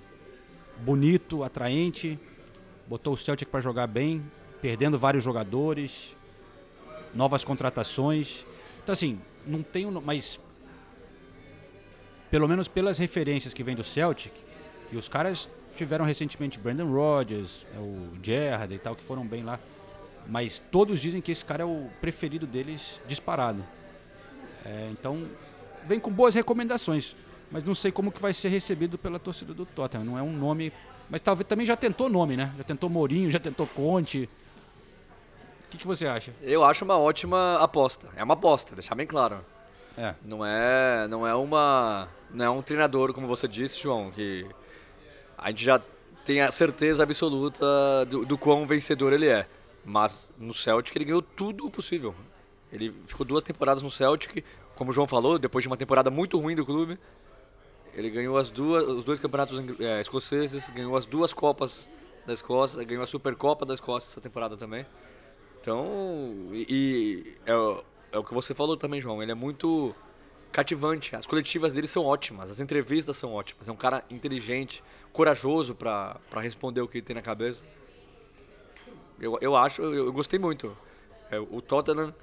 [0.78, 2.18] bonito, atraente,
[2.88, 4.24] botou o Celtic para jogar bem,
[4.62, 6.16] perdendo vários jogadores,
[7.14, 8.46] novas contratações.
[8.82, 10.40] Então assim, não tenho, mas
[12.30, 14.32] pelo menos pelas referências que vem do Celtic,
[14.92, 19.42] e os caras tiveram recentemente Brandon Rodgers, é, o Gerrard e tal, que foram bem
[19.42, 19.58] lá.
[20.26, 23.64] Mas todos dizem que esse cara é o preferido deles disparado.
[24.64, 25.26] É, então,
[25.86, 27.16] vem com boas recomendações.
[27.50, 30.04] Mas não sei como que vai ser recebido pela torcida do Tottenham.
[30.04, 30.72] Não é um nome...
[31.08, 32.52] Mas talvez também já tentou nome, né?
[32.56, 34.28] Já tentou Mourinho, já tentou Conte.
[35.66, 36.32] O que, que você acha?
[36.40, 38.08] Eu acho uma ótima aposta.
[38.16, 39.44] É uma aposta, deixar bem claro.
[39.98, 40.14] É.
[40.24, 44.46] Não é, não é uma, não é um treinador como você disse, João, que
[45.40, 45.80] a gente já
[46.24, 47.64] tem a certeza absoluta
[48.06, 49.46] do, do quão vencedor ele é.
[49.84, 52.14] Mas no Celtic ele ganhou tudo o possível.
[52.70, 54.44] Ele ficou duas temporadas no Celtic,
[54.76, 56.98] como o João falou, depois de uma temporada muito ruim do clube.
[57.94, 61.88] Ele ganhou as duas, os dois campeonatos eh, escoceses, ganhou as duas Copas
[62.26, 64.86] da Escócia, ganhou a Supercopa da Escócia essa temporada também.
[65.60, 67.52] Então, e, e é,
[68.12, 69.22] é o que você falou também, João.
[69.22, 69.94] Ele é muito
[70.52, 71.16] cativante.
[71.16, 73.68] As coletivas dele são ótimas, as entrevistas são ótimas.
[73.68, 77.62] É um cara inteligente, corajoso para responder o que tem na cabeça.
[79.20, 80.76] Eu, eu acho, eu, eu gostei muito.
[81.30, 82.14] É, o Tottenham,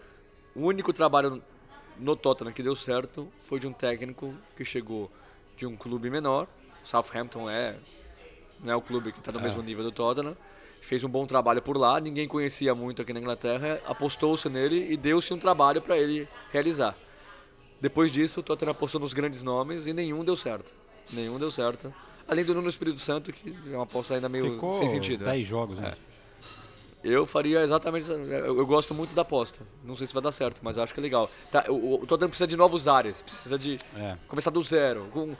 [0.56, 1.42] o único trabalho
[1.98, 5.12] no Tottenham que deu certo foi de um técnico que chegou
[5.56, 6.48] de um clube menor.
[6.84, 7.78] Southampton é
[8.64, 10.36] não é o clube que está no mesmo nível do Tottenham.
[10.82, 14.96] Fez um bom trabalho por lá, ninguém conhecia muito aqui na Inglaterra, apostou-se nele e
[14.96, 16.96] deu-se um trabalho para ele realizar.
[17.80, 20.74] Depois disso, o Tottenham apostou nos grandes nomes e nenhum deu certo.
[21.12, 21.94] Nenhum deu certo.
[22.28, 25.24] Além do Nuno Espírito Santo, que é uma aposta ainda meio Ficou sem sentido.
[25.26, 25.32] né?
[25.32, 25.94] 10 jogos, né?
[27.04, 28.10] Eu faria exatamente.
[28.12, 29.62] Eu, eu gosto muito da aposta.
[29.84, 31.30] Não sei se vai dar certo, mas eu acho que é legal.
[31.52, 34.18] Tá, o, o Tottenham precisa de novos ares, precisa de É.
[34.28, 35.36] começar do zero, com,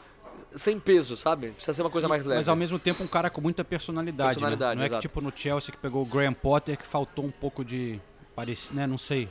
[0.56, 1.50] sem peso, sabe?
[1.52, 2.38] Precisa ser uma coisa mais leve.
[2.40, 4.76] Mas ao mesmo tempo um cara com muita personalidade, Personalidade, né?
[4.76, 5.02] Não é exato.
[5.02, 8.00] que tipo no Chelsea que pegou o Graham Potter que faltou um pouco de
[8.36, 9.28] parece, né, não sei,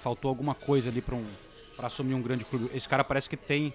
[0.00, 1.24] faltou alguma coisa ali para um
[1.76, 2.68] para assumir um grande clube.
[2.74, 3.72] Esse cara parece que tem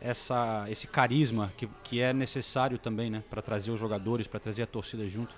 [0.00, 4.62] essa esse carisma que, que é necessário também, né, para trazer os jogadores, para trazer
[4.62, 5.34] a torcida junto.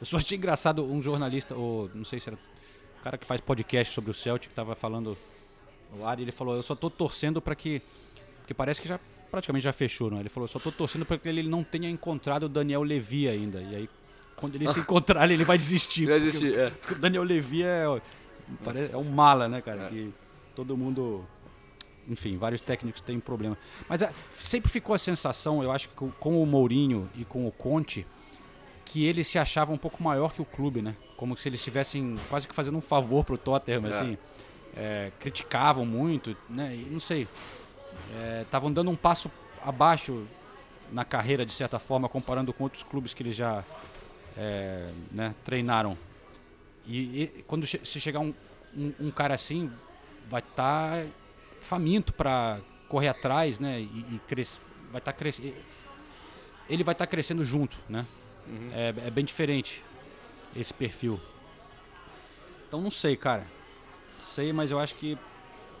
[0.00, 3.40] Eu só achei engraçado um jornalista, ou não sei se era o cara que faz
[3.40, 5.16] podcast sobre o Celtic, que tava falando
[5.94, 7.80] no ar, e ele falou: "Eu só tô torcendo para que
[8.40, 8.98] porque parece que já
[9.30, 10.18] praticamente já fechou, não?
[10.18, 10.20] é?
[10.20, 13.60] Ele falou: "Só tô torcendo para que ele não tenha encontrado o Daniel Levy ainda".
[13.62, 13.90] E aí
[14.36, 16.06] quando ele se encontrar, ele vai desistir.
[16.06, 16.72] Vai porque desistir, é.
[16.90, 17.84] o- O Daniel Levy é
[18.92, 20.12] é um mala, né, cara, que
[20.54, 21.24] todo mundo
[22.08, 23.56] enfim, vários técnicos têm problema.
[23.88, 27.46] Mas é, sempre ficou a sensação, eu acho que com, com o Mourinho e com
[27.46, 28.06] o Conte,
[28.84, 30.94] que eles se achavam um pouco maior que o clube, né?
[31.16, 33.88] Como se eles estivessem quase que fazendo um favor pro Tottenham, É.
[33.88, 34.18] assim.
[34.76, 36.74] É, criticavam muito, né?
[36.74, 37.26] E não sei.
[38.42, 39.30] Estavam dando um passo
[39.62, 40.26] abaixo
[40.92, 43.64] na carreira, de certa forma, comparando com outros clubes que eles já
[44.36, 45.96] é, né, treinaram.
[46.86, 48.34] E, e quando che- se chegar um,
[48.76, 49.70] um, um cara assim,
[50.28, 51.06] vai estar
[51.64, 53.80] faminto para correr atrás, né?
[53.80, 54.60] E, e cres-
[54.92, 55.52] vai estar crescendo.
[56.68, 58.06] Ele vai estar crescendo junto, né?
[58.72, 59.82] É, é bem diferente
[60.54, 61.18] esse perfil.
[62.68, 63.44] Então não sei, cara.
[64.20, 65.18] Sei, mas eu acho que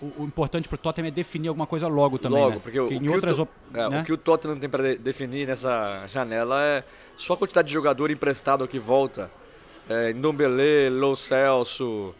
[0.00, 2.60] o, o importante pro Tottenham é definir alguma coisa logo também, Logo, né?
[2.62, 4.00] porque, o, o em que o outras To- op- é, né?
[4.00, 6.84] o que o Tottenham tem para definir nessa janela é
[7.16, 9.30] só a quantidade de jogador emprestado que volta.
[9.88, 12.14] É, Ndombele, Lo Celso,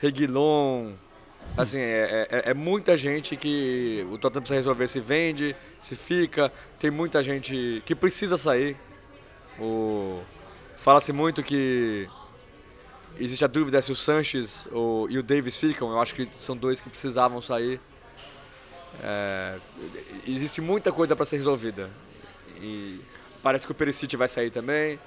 [0.00, 0.92] Reguilon.
[1.56, 6.52] Assim, é, é- é muita gente que o Tottenham precisa resolver se vende, se fica.
[6.78, 8.76] Tem muita gente que precisa sair.
[9.58, 10.20] O...
[10.76, 12.08] Fala-se muito que
[13.18, 15.90] existe a dúvida se o Sanches ou, e o Davis ficam.
[15.92, 17.80] Eu acho que são dois que precisavam sair.
[19.02, 19.56] É,
[20.26, 21.88] existe muita coisa para ser resolvida.
[22.60, 23.00] E
[23.42, 24.98] parece que o Perisic vai sair também.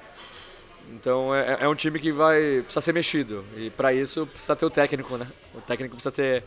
[0.93, 3.43] Então é, é um time que vai precisar ser mexido.
[3.55, 5.27] E para isso precisa ter o técnico, né?
[5.53, 6.43] O técnico precisa ter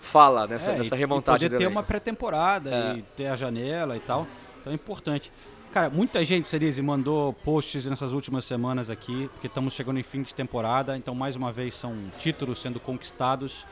[0.00, 2.96] fala nessa, É, nessa remontagem E poder ter uma pré-temporada É.
[2.96, 4.26] e ter a janela e tal.
[4.60, 5.30] Então é importante.
[5.72, 10.22] Cara, muita gente, Cerise, mandou posts nessas últimas semanas aqui, porque estamos chegando em fim
[10.22, 13.64] de temporada, então mais uma vez são títulos sendo conquistados.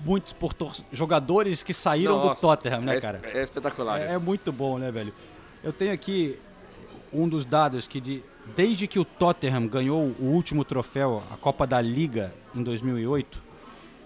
[0.00, 0.52] Muitos por
[0.92, 3.20] jogadores que saíram Nossa, do Tottenham, né, é, cara?
[3.24, 3.98] É espetacular.
[3.98, 5.14] É, é muito bom, né, velho?
[5.64, 6.38] Eu tenho aqui
[7.10, 8.22] um dos dados que de,
[8.54, 13.42] desde que o Tottenham ganhou o último troféu, a Copa da Liga, em 2008,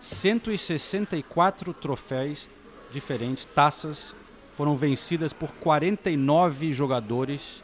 [0.01, 2.49] 164 troféus
[2.91, 4.15] diferentes, taças,
[4.53, 7.63] foram vencidas por 49 jogadores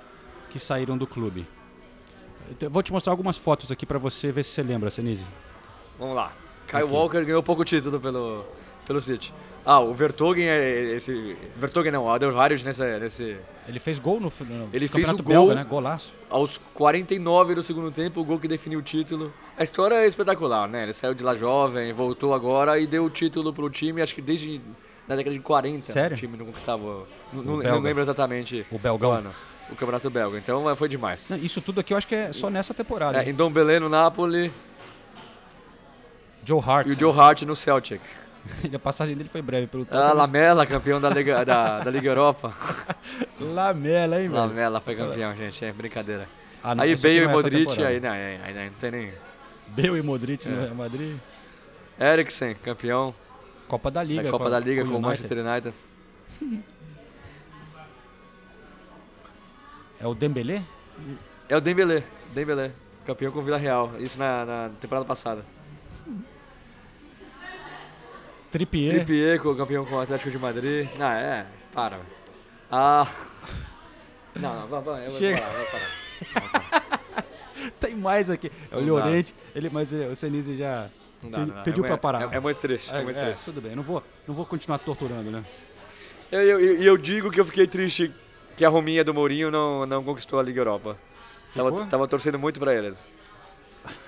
[0.51, 1.47] que saíram do clube.
[2.61, 5.27] Eu vou te mostrar algumas fotos aqui pra você ver se você lembra, Senise.
[5.99, 6.33] Vamos lá.
[6.67, 6.93] Kyle Aqui.
[6.93, 8.45] Walker ganhou pouco título pelo,
[8.87, 9.33] pelo City.
[9.69, 11.37] Ah, o Vertogen é esse.
[11.57, 13.37] Vertogen não, o Alderweireld nesse, nesse.
[13.67, 15.25] Ele fez gol no, no Ele fez o gol.
[15.25, 15.65] Belga, né?
[15.65, 16.15] Golaço.
[16.31, 19.35] Aos 49 do segundo tempo, o gol que definiu o título.
[19.59, 20.85] A história é espetacular, né?
[20.85, 24.23] Ele saiu de lá jovem, voltou agora e deu o título pro time, acho que
[24.23, 24.61] desde
[25.09, 25.83] na década de 40.
[25.83, 26.17] Sério?
[26.17, 27.05] O time não conquistava.
[27.33, 29.11] Não, não- lembro exatamente O belgão.
[29.11, 29.35] ano.
[29.69, 30.39] O campeonato belga.
[30.39, 31.29] Então é, foi demais.
[31.29, 33.21] Não, Isso tudo aqui eu acho que é só nessa temporada.
[33.21, 34.53] É, em Dom Belé no Napoli
[36.45, 36.87] Joe Hart.
[36.87, 38.01] e o Joe Hart no Celtic.
[38.75, 40.15] a passagem dele foi breve pelo Ah, Tottenham.
[40.15, 42.53] Lamela, campeão da Liga, da, da Liga Europa.
[43.41, 44.35] Lamela, hein, velho?
[44.41, 45.65] Lamela foi campeão, gente.
[45.65, 46.29] É brincadeira.
[46.63, 49.13] Ah, não, aí Bale e é Modric, aí não, aí, aí, aí não tem nem.
[49.69, 50.65] Bale e Modric no É.
[50.65, 51.17] Real Madrid.
[51.99, 53.15] Eriksen, campeão
[53.69, 54.23] Copa da Liga.
[54.25, 55.01] da Copa da Liga com com o.
[55.03, 55.75] Manchester United.
[59.99, 60.63] É o Dembélé?
[61.49, 62.03] É o Dembélé,
[62.35, 62.71] Dembélé,
[63.07, 63.93] campeão com o Vila Real.
[63.99, 65.43] Isso na, na temporada passada.
[68.51, 70.89] Trippier, com- campeão com o Atlético de Madrid.
[70.99, 71.99] Ah, é, para.
[72.71, 73.07] Ah.
[74.35, 75.39] Não, não, vai, vai, eu vou Chega.
[75.41, 77.27] parar, vou parar.
[77.81, 78.51] Tem mais aqui.
[78.71, 78.81] É o.
[78.81, 79.35] Llorente.
[79.55, 80.89] Ele, mas é, o Senise já
[81.23, 81.63] Não não dá.
[81.63, 82.33] pediu É pra parar.
[82.33, 83.45] É, é muito triste, é, É, muito é, triste.
[83.45, 83.75] tudo bem.
[83.75, 85.45] Não vou, não vou continuar torturando, né?
[86.31, 88.13] E eu, eu, eu digo que eu fiquei triste
[88.57, 90.97] que a Rominha do Mourinho não, não conquistou a Liga Europa.
[91.51, 91.71] Ficou?
[91.73, 93.09] Tava, tava torcendo muito pra eles.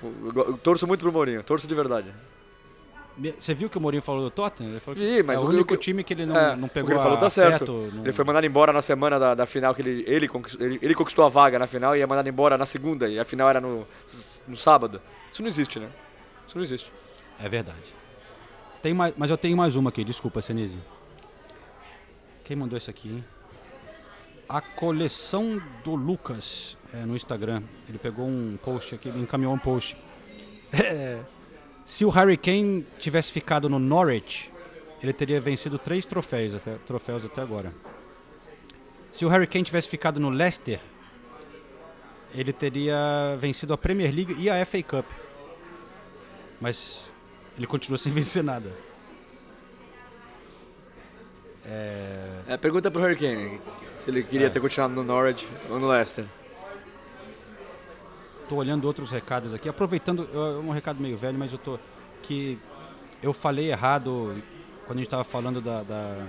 [0.03, 2.11] Eu, eu torço muito pro Mourinho, torço de verdade.
[3.37, 4.71] Você viu que o Mourinho falou do Tottenham?
[4.71, 6.65] Ele falou que Vi, mas é o único o- time que ele não, É, não
[6.65, 7.91] o que pegou ele falou tá afeto, certo.
[7.93, 10.79] não- Ele foi mandado embora na semana da, da final que ele, ele, conquistou, ele,
[10.81, 13.49] ele conquistou a vaga na final e ia mandado embora na segunda e a final
[13.49, 13.85] era no,
[14.47, 15.01] no sábado.
[15.31, 15.89] Isso não existe, né?
[16.47, 16.91] Isso não existe.
[17.43, 17.83] É verdade.
[18.81, 20.77] Tem mais, mas eu tenho mais uma aqui, desculpa, Senise.
[22.43, 23.25] Quem mandou isso aqui, hein?
[24.47, 27.61] A coleção do Lucas é, no Instagram.
[27.87, 29.97] Ele pegou um post aqui, ele encaminhou um post.
[30.71, 31.19] É,
[31.89, 34.53] se o Harry Kane tivesse ficado no Norwich,
[35.01, 37.73] ele teria vencido três troféus até, troféus até agora.
[39.11, 40.79] Se o Harry Kane tivesse ficado no Leicester,
[42.35, 45.05] ele teria vencido a Premier League e a FA Cup.
[46.61, 47.11] Mas
[47.57, 48.71] ele continua sem vencer nada.
[51.65, 53.59] É, pergunta pro Harry Kane
[54.03, 54.49] se ele queria É.
[54.51, 56.25] ter continuado no Norwich ou no Leicester.
[58.49, 61.77] Tô olhando outros recados aqui, aproveitando, é um recado meio velho, mas eu tô
[62.23, 62.57] que
[63.21, 64.41] eu falei errado
[64.87, 66.25] quando a gente tava falando da, da-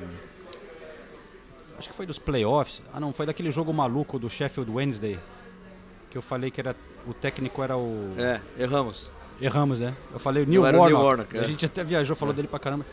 [1.78, 2.82] acho que foi dos playoffs.
[2.92, 5.18] Ah, não, foi daquele jogo maluco do Sheffield Wednesday
[6.10, 9.10] que eu falei que era o técnico era o É, erramos.
[9.40, 9.94] Erramos, né?
[10.12, 10.84] Eu falei o Neil Warnock.
[10.92, 11.40] Neil Warnock, é.
[11.40, 12.84] A gente até viajou, falou dele pra caramba.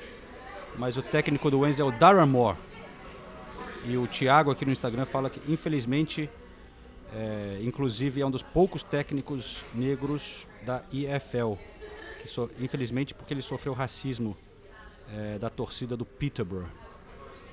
[0.78, 2.58] Mas o técnico do Wednesday é o Darren Moore.
[3.84, 6.30] E o Thiago aqui no Instagram fala que, infelizmente,
[7.14, 11.54] é, inclusive é um dos poucos técnicos negros da IFL.
[12.22, 14.36] Que so- infelizmente, porque ele sofreu racismo
[15.16, 16.68] é, da torcida do Peterborough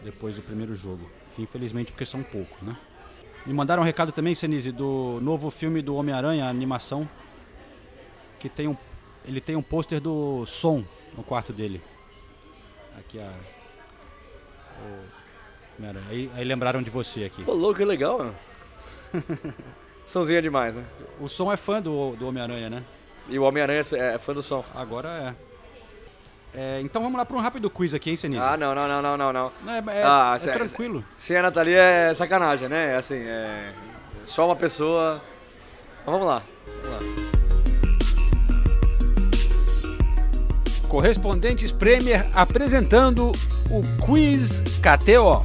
[0.03, 1.09] depois do primeiro jogo.
[1.39, 2.77] Infelizmente, porque são poucos, né?
[3.47, 7.09] Me mandaram um recado também, Senise, do novo filme do Homem-Aranha, a animação,
[8.41, 8.77] que tem um,
[9.25, 10.85] ele tem um pôster do som
[11.17, 11.83] no quarto dele.
[12.99, 13.31] Aqui a.
[14.81, 17.45] o aí, aí lembraram de você aqui.
[17.45, 18.35] Pô, louco, que legal, mano.
[20.07, 20.85] Sãozinho é demais, né?
[21.21, 22.83] O som é fã do, do Homem-Aranha, né?
[23.29, 24.65] E o Homem-Aranha é é fã do som.
[24.75, 25.35] Agora é.
[26.57, 28.41] É, Então vamos lá para um rápido quiz aqui, hein, Senise?
[28.43, 29.73] Ah, não, não, não, não, não, não.
[29.73, 31.05] É, é- Ah, é cê- tranquilo.
[31.17, 32.93] Sem a Nathalie é sacanagem, né?
[32.93, 33.73] É Assim, é.
[34.27, 35.21] Só uma pessoa.
[36.05, 36.43] Mas vamos lá.
[36.83, 37.25] Vamos lá.
[40.89, 43.33] Correspondentes Premier apresentando
[43.71, 45.45] o Quiz KTO.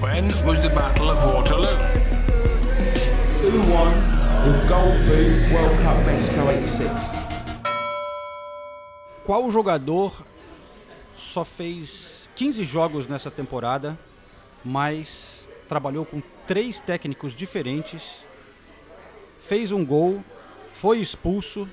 [0.00, 1.89] When was the Battle of Waterloo?
[3.52, 3.90] Who won
[4.44, 6.90] the Gold Boot World Cup Mexico 86?
[9.24, 10.12] Qual jogador
[11.14, 13.98] só fez 15 jogos nessa temporada,
[14.64, 18.24] mas trabalhou com três técnicos diferentes,
[19.38, 20.22] fez um gol,
[20.72, 21.68] foi expulso,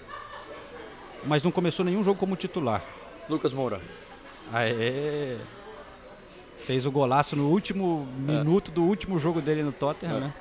[1.25, 2.83] mas não começou nenhum jogo como titular?
[3.29, 3.79] Lucas Moura.
[4.51, 5.37] Aê!
[6.57, 10.19] Fez o golaço no último minuto do último jogo dele no Tottenham, É.
[10.21, 10.33] né?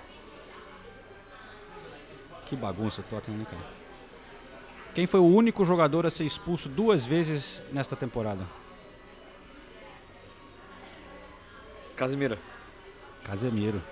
[2.47, 3.63] Que bagunça o Tottenham, né, cara?
[4.95, 8.47] Quem foi o único jogador a ser expulso duas vezes nesta temporada?
[11.97, 12.39] Casimiro.
[13.25, 13.83] Casemiro.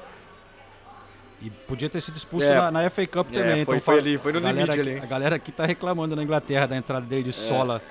[1.43, 2.55] E podia ter sido expulso É.
[2.57, 3.65] na, na FA Cup É, também.
[3.65, 4.99] foi- então foi ali, foi no galera limite ali.
[4.99, 5.03] É.
[5.03, 7.83] A galera aqui tá reclamando na Inglaterra da entrada dele de sola.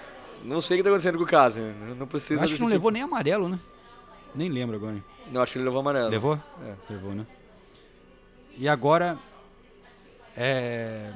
[0.43, 1.95] Não sei o que tá acontecendo com o Casimiro.
[1.95, 3.59] Não precisa Eu acho que não tipo- levou nem amarelo, né?
[4.33, 4.95] Nem lembro agora.
[5.31, 6.09] Não, acho que ele levou amarelo.
[6.09, 6.39] Levou?
[6.65, 6.75] É.
[6.89, 7.25] Levou, né?
[8.57, 9.17] E agora,
[10.35, 11.11] é...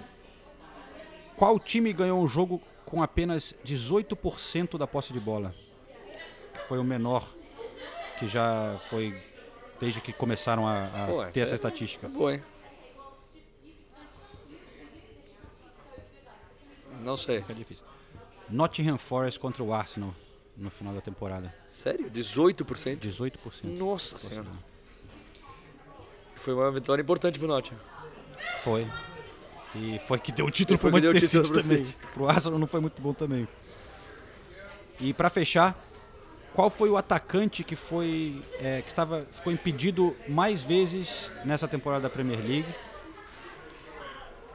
[1.35, 5.53] qual time ganhou um jogo com apenas 18% da posse de bola?
[6.53, 7.27] Que foi o menor
[8.17, 9.21] que já foi
[9.79, 12.09] desde que começaram a, a Pô, ter essa essa é- estatística.
[12.09, 12.43] Boa, hein?
[17.01, 17.41] Não sei.
[17.41, 17.85] Difícil.
[18.49, 20.13] Nottingham Forest contra o Arsenal
[20.55, 21.53] no final da temporada.
[21.69, 22.09] Sério?
[22.09, 22.99] 18%?
[22.99, 23.63] 18%.
[23.77, 24.47] Nossa senhora.
[26.35, 27.79] Foi uma vitória importante pro Nottingham.
[28.57, 28.87] Foi.
[29.75, 31.85] E foi que deu o título foi pro Manchester City também.
[31.85, 31.97] City.
[32.13, 33.47] Pro Arsenal não foi muito bom também.
[34.99, 35.77] E pra fechar,
[36.53, 42.03] qual foi o atacante que foi é, que estava ficou impedido mais vezes nessa temporada
[42.03, 42.73] da Premier League?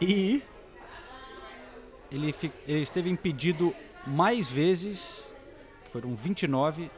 [0.01, 0.43] E
[2.11, 2.35] ele,
[2.66, 3.72] ele esteve impedido
[4.05, 5.35] mais vezes,
[5.93, 6.91] foram 29,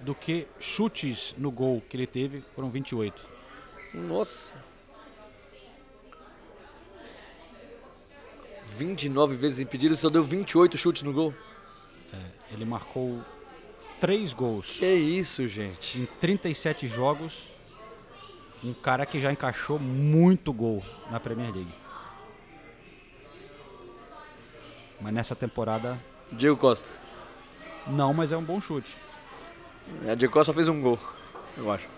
[0.00, 3.26] do que chutes no gol que ele teve, foram 28.
[3.94, 4.54] Nossa.
[8.76, 11.34] 29 vezes impedido e só deu 28 chutes no gol.
[12.52, 13.20] Ele marcou
[14.00, 14.78] três gols.
[14.78, 15.98] Que isso, gente.
[15.98, 17.52] em 37 jogos,
[18.62, 21.72] um cara que já encaixou muito gol na Premier League.
[25.00, 25.98] Mas nessa temporada,
[26.30, 26.88] Diego Costa.
[27.86, 28.96] não, mas é um bom chute.
[30.08, 30.98] A Diego Costa fez um gol,
[31.56, 31.88] eu acho.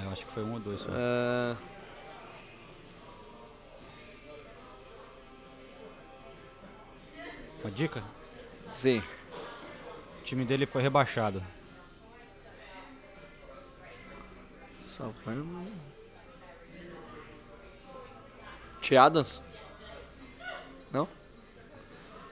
[0.00, 0.90] É, eu acho que foi um ou dois só.
[0.92, 1.56] É,
[7.64, 8.04] Uma dica?
[8.74, 9.02] Sim.
[10.20, 11.42] O time dele foi rebaixado.
[14.84, 15.66] Southampton.
[18.82, 18.98] T.
[18.98, 19.42] Adams?
[20.92, 21.08] Não?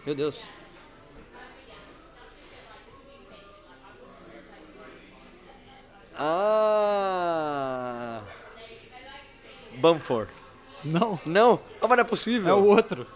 [0.04, 0.38] Meu Deus.
[6.54, 8.22] Ah!
[9.80, 10.30] Bamford.
[10.84, 12.50] Não, Não, ah, mas não é possível.
[12.50, 13.06] é o outro.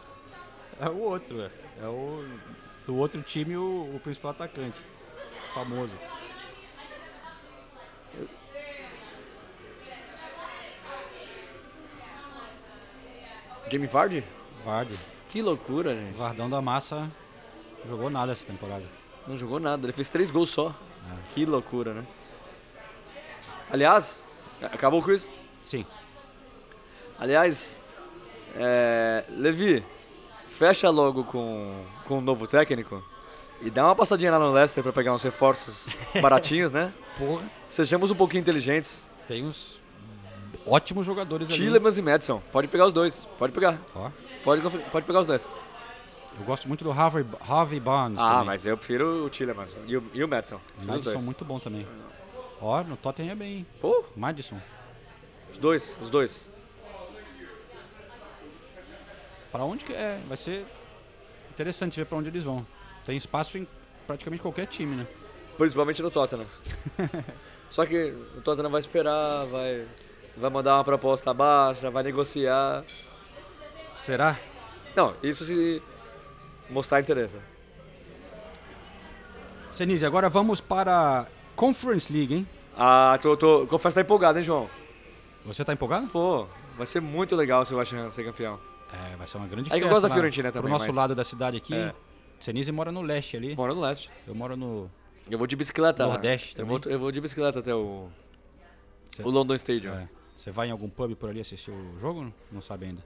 [0.80, 1.65] É o outro, é.
[1.82, 2.24] É o
[2.86, 4.80] do outro time o, o principal atacante.
[5.54, 5.94] Famoso.
[13.70, 14.24] Jamie Vardy?
[14.64, 14.94] Vardy.
[15.28, 16.16] Que loucura, gente.
[16.16, 17.10] Vardão da Massa
[17.86, 18.84] jogou nada essa temporada.
[19.26, 20.74] Não jogou nada, ele fez três gols só.
[21.34, 22.06] Que loucura, né?
[23.70, 24.26] Aliás,
[24.62, 25.28] acabou o quiz?
[25.62, 25.84] Sim.
[27.18, 27.82] Aliás,
[28.54, 29.84] é, Levi,
[30.56, 33.02] fecha logo com, com o novo técnico
[33.60, 35.88] e dá uma passadinha lá no Leicester pra pegar uns reforços
[36.20, 36.92] baratinhos, né?
[37.18, 37.42] Porra.
[37.68, 39.10] Sejamos um pouquinho inteligentes.
[39.28, 39.80] Tem uns
[40.66, 41.58] ótimos jogadores ali.
[41.58, 43.80] Tillemans e Madison, pode pegar os dois, pode pegar.
[43.94, 44.10] Ó,
[44.44, 45.50] Pode, pode pegar os dois.
[46.38, 48.44] eu gosto muito do Harvey, Harvey Barnes Ah, também.
[48.46, 50.60] mas eu prefiro o Tillemans e o, e o Madison.
[50.84, 51.84] Madison muito bom também.
[52.60, 53.66] Ó, no Tottenham é bem.
[53.80, 54.56] Pô, Madison.
[55.52, 56.50] os dois, os dois.
[59.56, 60.20] Pra onde que é?
[60.28, 60.66] Vai ser
[61.50, 62.66] interessante ver pra onde eles vão.
[63.02, 63.66] Tem espaço em
[64.06, 65.06] praticamente qualquer time, né?
[65.56, 66.46] Principalmente no Tottenham.
[67.70, 69.86] Só que o Tottenham vai esperar, vai,
[70.36, 72.84] vai mandar uma proposta baixa, vai negociar.
[73.94, 74.38] Será?
[74.94, 75.82] Não, isso se
[76.68, 77.38] mostrar interesse.
[79.72, 82.48] Senise, agora vamos para Conference League, hein?
[82.76, 84.68] Ah, tô, tô, confesso que tá empolgado, hein, João?
[85.46, 86.08] Você tá empolgado?
[86.08, 86.46] Pô,
[86.76, 88.75] vai ser muito legal se o West Ham ser campeão.
[88.92, 89.94] É, vai ser uma grande É que eu festa.
[89.94, 91.74] gosto da Fiorentina Pro também, nosso mas- lado da cidade aqui.
[91.74, 91.94] É.
[92.38, 93.56] Senise mora no leste ali.
[93.56, 94.10] Mora no leste.
[94.26, 94.90] Eu moro no.
[95.30, 96.12] Eu vou de bicicleta lá.
[96.14, 96.94] Nordeste eu vou, também?
[96.94, 98.08] eu vou de bicicleta até o,
[99.10, 99.92] Cê- o London Stadium.
[99.94, 100.08] É.
[100.36, 102.32] Você vai em algum pub por ali assistir o jogo?
[102.52, 103.02] Não sabe ainda.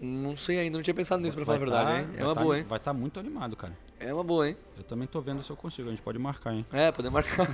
[0.00, 2.08] Não sei ainda, não tinha pensado nisso pra falar a Vai verdade, tá- hein?
[2.14, 2.64] É vai uma tá- boa, hein?
[2.68, 3.76] Vai estar muito animado, cara.
[3.98, 4.56] É uma boa, hein?
[4.76, 5.88] Eu também tô vendo se eu consigo.
[5.88, 6.64] A gente pode marcar, hein?
[6.72, 7.48] É, podemos marcar.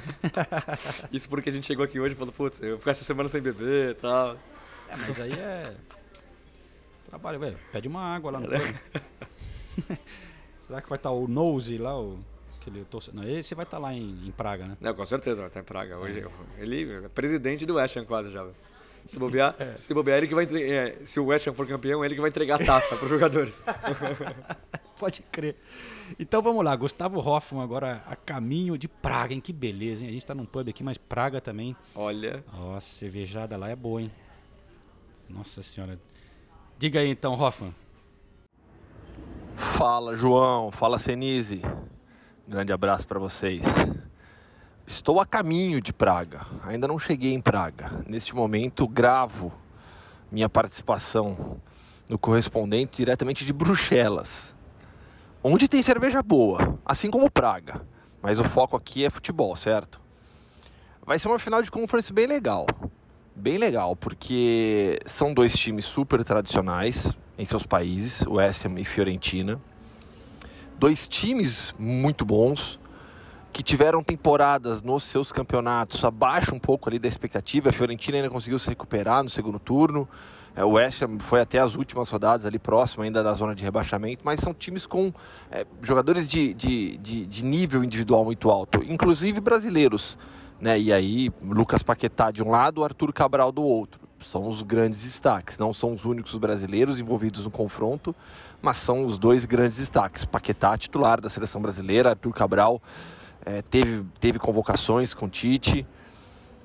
[1.12, 3.28] Isso porque a gente chegou aqui hoje e falou, putz, eu vou ficar essa semana
[3.28, 4.32] sem beber e tal.
[4.89, 5.74] É, mas aí é.
[7.15, 7.59] Trabalho, velho.
[7.71, 8.59] Pede uma água lá no É.
[8.59, 8.77] pub.
[10.67, 11.97] Será que vai estar o Nose lá?
[11.97, 12.19] O...
[12.61, 12.85] Aquele.
[13.12, 14.77] Não, esse vai estar lá em, em Praga, né?
[14.81, 15.97] Não, com certeza vai estar em Praga.
[15.97, 16.27] Hoje,
[16.59, 18.45] ele é presidente do West Ham quase já.
[19.07, 22.17] Se bobear, se bobear, ele que vai é, se o West Ham for campeão, ele
[22.17, 23.62] que vai entregar a taça pros jogadores.
[24.99, 25.55] Pode crer.
[26.19, 29.41] Então vamos lá, Gustavo Hoffman agora a caminho de Praga, hein?
[29.41, 30.09] Que beleza, hein?
[30.11, 31.77] A gente tá num pub aqui, mas Praga também.
[31.95, 34.11] Olha, Nossa, cervejada lá é boa, hein?
[35.29, 35.99] Nossa senhora.
[36.79, 37.75] Diga aí então, Hoffman.
[39.55, 40.70] Fala, João.
[40.70, 41.62] Fala, Senise.
[42.47, 43.64] Grande abraço para vocês.
[44.87, 46.47] Estou a caminho de Praga.
[46.64, 48.05] Ainda não cheguei em Praga.
[48.07, 49.53] Neste momento, gravo
[50.31, 51.61] minha participação
[52.11, 54.55] no correspondente diretamente de Bruxelas,
[55.43, 57.81] onde tem cerveja boa, assim como Praga.
[58.20, 60.01] Mas o foco aqui é futebol, certo?
[61.07, 62.66] Vai ser uma final de conference bem legal.
[63.37, 69.61] Bem legal, porque são dois times super tradicionais em seus países, o Ham e Fiorentina.
[70.78, 72.78] Dois times muito bons,
[73.53, 77.70] que tiveram temporadas nos seus campeonatos abaixo um pouco ali da expectativa.
[77.70, 80.09] A Fiorentina ainda conseguiu se recuperar no segundo turno.
[80.55, 83.64] É, O West Ham foi até as últimas rodadas ali próximo ainda da zona de
[83.64, 85.12] rebaixamento, mas são times com
[85.51, 90.16] é, jogadores de, de, de, de nível individual muito alto, inclusive brasileiros.
[90.61, 90.79] Né?
[90.79, 94.01] E aí, Lucas Paquetá de um lado, Arthur Cabral do outro.
[94.19, 98.15] São os grandes destaques, não são os únicos brasileiros envolvidos no confronto,
[98.63, 100.25] mas são os dois grandes destaques.
[100.25, 102.83] Paquetá, titular da seleção brasileira, Arthur Cabral
[103.45, 105.87] é, teve, teve convocações com Tite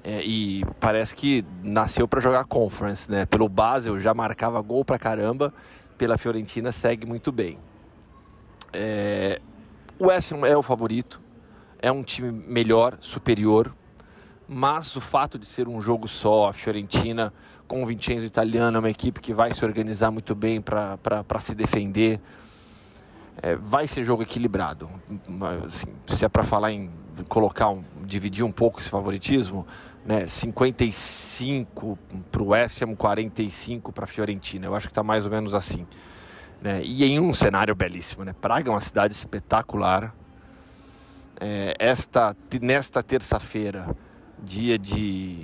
[0.04, 3.26] é, e parece que nasceu para jogar Conference, né?
[3.26, 5.54] Pelo Basel já marcava gol pra caramba,
[5.98, 7.60] pela Fiorentina segue muito bem.
[8.72, 9.42] É,
[9.98, 11.20] o West Ham é o favorito,
[11.82, 13.76] é um time melhor, superior,
[14.52, 17.32] mas o fato de ser um jogo só, a Fiorentina
[17.68, 21.54] com o Vincenzo Italiano é uma equipe que vai se organizar muito bem para se
[21.54, 22.20] defender.
[23.43, 24.89] É, vai ser jogo equilibrado.
[25.66, 26.89] Assim, se é para falar em
[27.28, 29.68] colocar um, dividir um pouco esse favoritismo,
[30.04, 32.00] né, 55
[32.32, 34.66] para o West Ham, 45 para a Fiorentina.
[34.66, 35.86] Eu acho que está mais ou menos assim.
[36.60, 36.82] Né?
[36.84, 38.26] E em um cenário belíssimo.
[38.26, 38.34] Né?
[38.34, 40.12] Praga é uma cidade espetacular.
[41.39, 43.95] É, esta, nesta terça-feira,
[44.44, 45.38] dia de,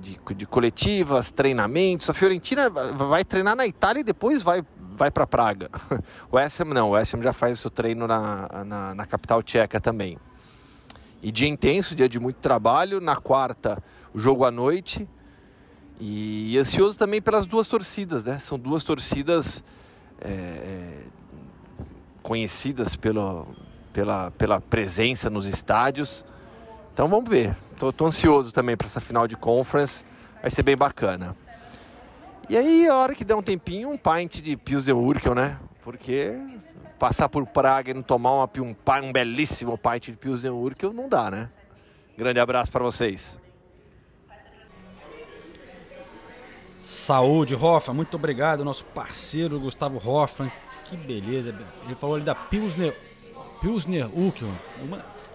[0.00, 4.64] de, de coletivas, treinamentos, a Fiorentina vai treinar na Itália e depois vai
[4.98, 5.70] vai para Praga.
[6.30, 9.80] O West Ham não, o West já faz o treino na, na, na capital tcheca
[9.80, 10.18] também.
[11.22, 13.00] E dia intenso, dia de muito trabalho.
[13.00, 13.82] Na quarta,
[14.12, 15.08] o jogo à noite.
[16.00, 18.38] E, ansioso também pelas duas torcidas, né?
[18.38, 19.64] São duas torcidas
[20.20, 21.04] é,
[22.22, 23.48] conhecidas pelo,
[23.92, 26.24] pela, pela presença nos estádios.
[26.98, 27.56] Então vamos ver.
[27.78, 30.04] Tô, tô ansioso também para essa final de conference.
[30.42, 31.36] Vai ser bem bacana.
[32.48, 35.60] E aí, a hora que der um tempinho, um pint de Pilsen Urkel, né?
[35.84, 36.36] Porque
[36.98, 38.74] passar por Praga e não tomar uma, um,
[39.04, 41.48] um belíssimo pint de Pilsen Urkel não dá, né?
[42.16, 43.38] Grande abraço para vocês.
[46.76, 47.94] Saúde, Hoffman.
[47.94, 50.50] Muito obrigado, nosso parceiro Gustavo Hoffman.
[50.86, 51.56] Que beleza.
[51.84, 52.92] Ele falou ali da Pilsner,
[53.60, 54.48] Pilsner Urkel.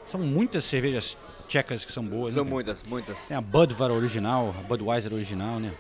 [0.06, 2.34] São muitas cervejas tchecas que são boas.
[2.34, 2.50] São né?
[2.50, 3.28] muitas, muitas.
[3.28, 5.74] Tem a Budvar original, a Budweiser original, né?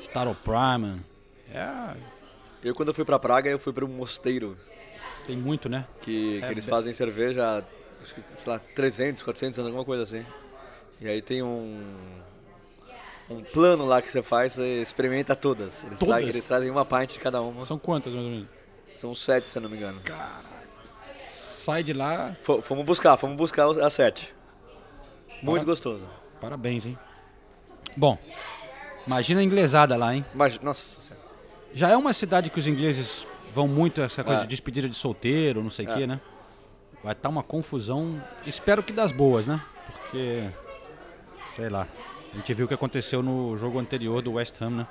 [0.00, 1.04] Staropramen.
[1.52, 1.96] É,
[2.62, 4.56] Eu, quando eu fui pra Praga, eu fui para um mosteiro
[5.26, 5.84] tem muito, né?
[6.00, 7.64] que, que É, eles be- fazem cerveja,
[8.14, 10.24] que, sei lá, 300, 400 anos, alguma coisa assim.
[11.00, 11.82] E aí tem um
[13.28, 15.84] um plano lá que você faz, você experimenta todas.
[15.84, 16.14] Eles, Todas?
[16.14, 17.60] Trazem, eles trazem uma pint de cada uma.
[17.60, 18.48] São quantas, mais ou menos?
[18.96, 20.00] São sete, se eu não me engano.
[21.24, 24.34] Sai de lá, Fo- Fomos buscar, fomos buscar as sete.
[25.42, 26.06] Muito gostoso.
[26.40, 26.98] parabéns, hein?
[27.96, 28.18] Bom,
[29.06, 30.24] imagina a inglesada lá, hein?
[30.34, 31.26] Mas, nossa senhora.
[31.74, 34.42] Já é uma cidade que os ingleses vão muito essa coisa É.
[34.42, 35.94] de despedida de solteiro, não sei o É.
[35.94, 36.20] quê, né?
[37.02, 39.60] Vai estar uma confusão, espero que das boas, né?
[39.86, 40.48] Porque,
[41.56, 41.86] sei lá,
[42.32, 44.86] a gente viu o que aconteceu no jogo anterior do West Ham, né?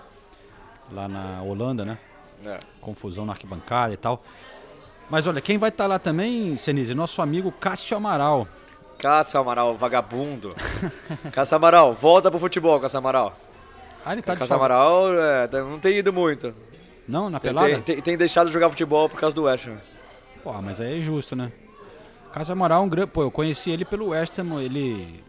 [0.92, 1.98] Lá na Holanda, né?
[2.44, 2.60] É.
[2.82, 4.24] Confusão na arquibancada e tal.
[5.10, 8.48] Mas olha, quem vai estar lá também, Senise, nosso amigo Cássio Amaral.
[9.00, 10.54] Cássio Amaral, vagabundo.
[11.32, 13.36] Cássio Amaral, volta pro futebol, Cássio Amaral.
[14.06, 14.74] Ah, ele tá de Cássio folga.
[14.76, 16.54] Amaral é, não tem ido muito.
[17.08, 17.80] Não, na Tem, pelada?
[17.82, 19.78] tem- tem- deixado de jogar futebol por causa do West Ham.
[20.44, 21.52] Pô, mas aí é justo, né?
[22.32, 23.08] Cássio Amaral é um grande.
[23.12, 25.24] Pô, eu conheci ele pelo West Ham, ele.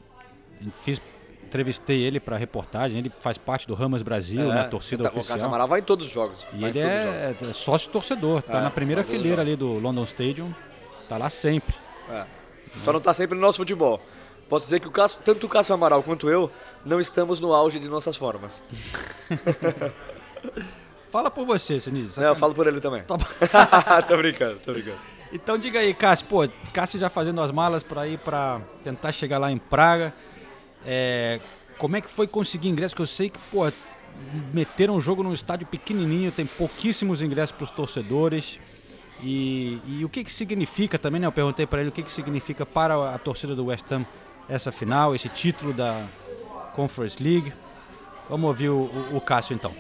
[0.85, 1.01] Fiz,
[1.45, 4.63] entrevistei ele pra reportagem, ele faz parte do Ramas Brasil, É, né?
[4.65, 5.49] Torcida tá- O Cássio oficial.
[5.49, 6.47] Amaral vai em todos os jogos.
[6.53, 10.53] E ele é, é sócio torcedor, tá É, na primeira fileira ali do London Stadium.
[11.09, 11.75] Tá lá sempre.
[12.11, 12.25] É.
[12.85, 14.01] Só não tá sempre no nosso futebol.
[14.49, 16.51] Posso dizer que o Cássio, tanto o Cássio Amaral quanto eu
[16.85, 18.65] não estamos no auge de nossas formas.
[21.11, 22.21] Fala por você, Senise.
[22.21, 23.03] Não, eu falo por ele também.
[23.03, 24.97] Tá tô brincando, tô brincando.
[25.33, 29.39] Então diga aí, Cássio, pô, Cássio já fazendo as malas para ir para tentar chegar
[29.39, 30.13] lá em Praga.
[30.85, 31.41] É,
[31.79, 32.95] como é que foi conseguir ingresso?
[32.95, 33.71] Que eu sei que, pô,
[34.53, 38.59] meteram o jogo num estádio pequenininho, tem pouquíssimos ingressos para os torcedores.
[39.23, 41.27] E, e o que que significa também, né?
[41.27, 44.05] Eu perguntei para ele o que que significa para a torcida do West Ham
[44.49, 46.07] essa final, esse título da
[46.75, 47.53] Conference League.
[48.29, 48.79] Vamos ouvir o,
[49.13, 49.73] o, o Cássio então.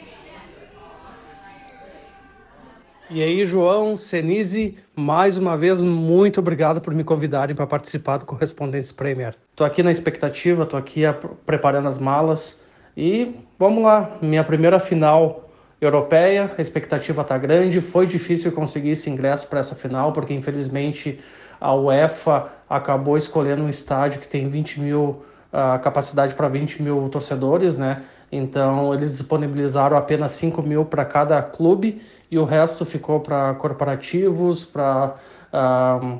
[3.12, 8.26] E aí, João, Senise, mais uma vez, muito obrigado por me convidarem para participar do
[8.26, 9.34] Correspondentes Premier.
[9.56, 12.60] Tô aqui na expectativa, tô aqui a- preparando as malas
[12.96, 15.49] e vamos lá, minha primeira final
[15.80, 21.20] europeia, a expectativa tá grande, foi difícil conseguir esse ingresso para essa final, porque infelizmente
[21.60, 25.22] a UEFA acabou escolhendo um estádio que tem 20 mil
[25.52, 28.04] a capacidade para 20 mil torcedores, né?
[28.30, 32.00] Então eles disponibilizaram apenas 5 mil para cada clube
[32.30, 35.14] e o resto ficou para corporativos, para
[35.52, 36.18] ah,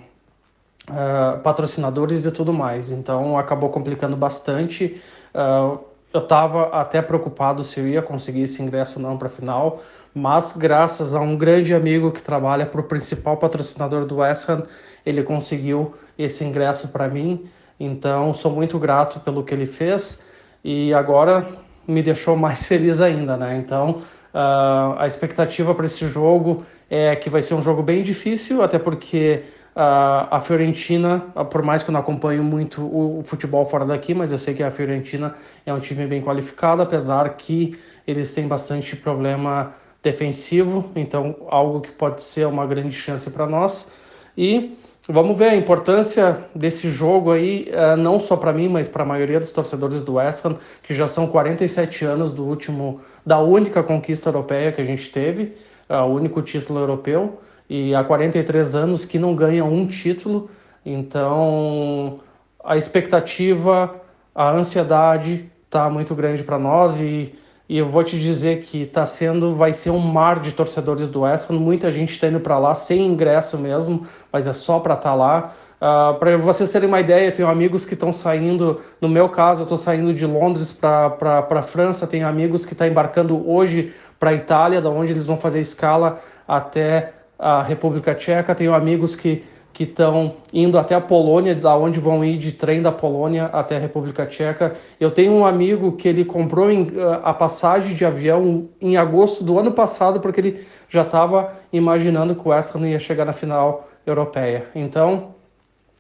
[0.89, 2.91] ah, patrocinadores e tudo mais.
[2.91, 5.01] Então acabou complicando bastante.
[5.33, 5.79] Ah,
[6.13, 9.81] eu estava até preocupado se eu ia conseguir esse ingresso ou não para a final,
[10.13, 14.65] mas graças a um grande amigo que trabalha para o principal patrocinador do West Ham,
[15.07, 17.49] ele conseguiu esse ingresso para mim.
[17.79, 20.25] Então sou muito grato pelo que ele fez
[20.65, 21.47] e agora
[21.87, 23.57] me deixou mais feliz ainda, né?
[23.57, 24.03] Então
[24.35, 28.79] ah, a expectativa para esse jogo é que vai ser um jogo bem difícil, até
[28.79, 29.45] porque
[29.83, 31.21] a Fiorentina,
[31.51, 34.63] por mais que eu não acompanhe muito o, futebol fora daqui, mas eu sei que
[34.63, 39.73] a Fiorentina é um time bem qualificado, apesar que eles têm bastante problema
[40.03, 43.91] defensivo, então algo que pode ser uma grande chance para nós.
[44.37, 44.77] E
[45.09, 49.07] vamos ver a importância desse jogo aí, eh, não só para mim, mas para a
[49.07, 53.83] maioria dos torcedores do West Ham, que já são 47 anos do último, da única
[53.83, 55.55] conquista europeia que a gente teve,
[55.89, 57.41] eh, o único título europeu,
[57.71, 60.51] e há 43 anos que não ganha um título.
[60.85, 62.19] Então,
[62.65, 63.95] a expectativa,
[64.35, 67.33] a ansiedade está muito grande para nós e
[67.71, 71.21] e eu vou te dizer que tá sendo, vai ser um mar de torcedores do
[71.21, 71.61] West Ham.
[71.61, 75.53] Muita gente está indo para lá sem ingresso mesmo, mas é só para estar lá.
[75.77, 79.67] Uh, para vocês terem uma ideia, tenho amigos que estão saindo, no meu caso, eu
[79.67, 84.31] estou saindo de Londres para a França, tenho amigos que estão tá embarcando hoje para
[84.31, 86.19] a Itália, da onde eles vão fazer escala
[86.49, 92.01] até a República Tcheca, tenho amigos que que estão indo até a Polônia, da onde
[92.01, 94.75] vão ir de trem da Polônia até a República Tcheca.
[94.99, 99.45] Eu tenho um amigo que ele comprou em, uh, a passagem de avião em agosto
[99.45, 103.33] do ano passado, porque ele já estava imaginando que o West Ham ia chegar na
[103.33, 104.67] final europeia.
[104.75, 105.35] Então,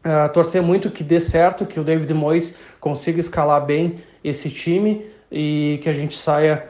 [0.05, 5.07] uh, torcer muito que dê certo, que o David Moyes consiga escalar bem esse time
[5.31, 6.67] e que a gente saia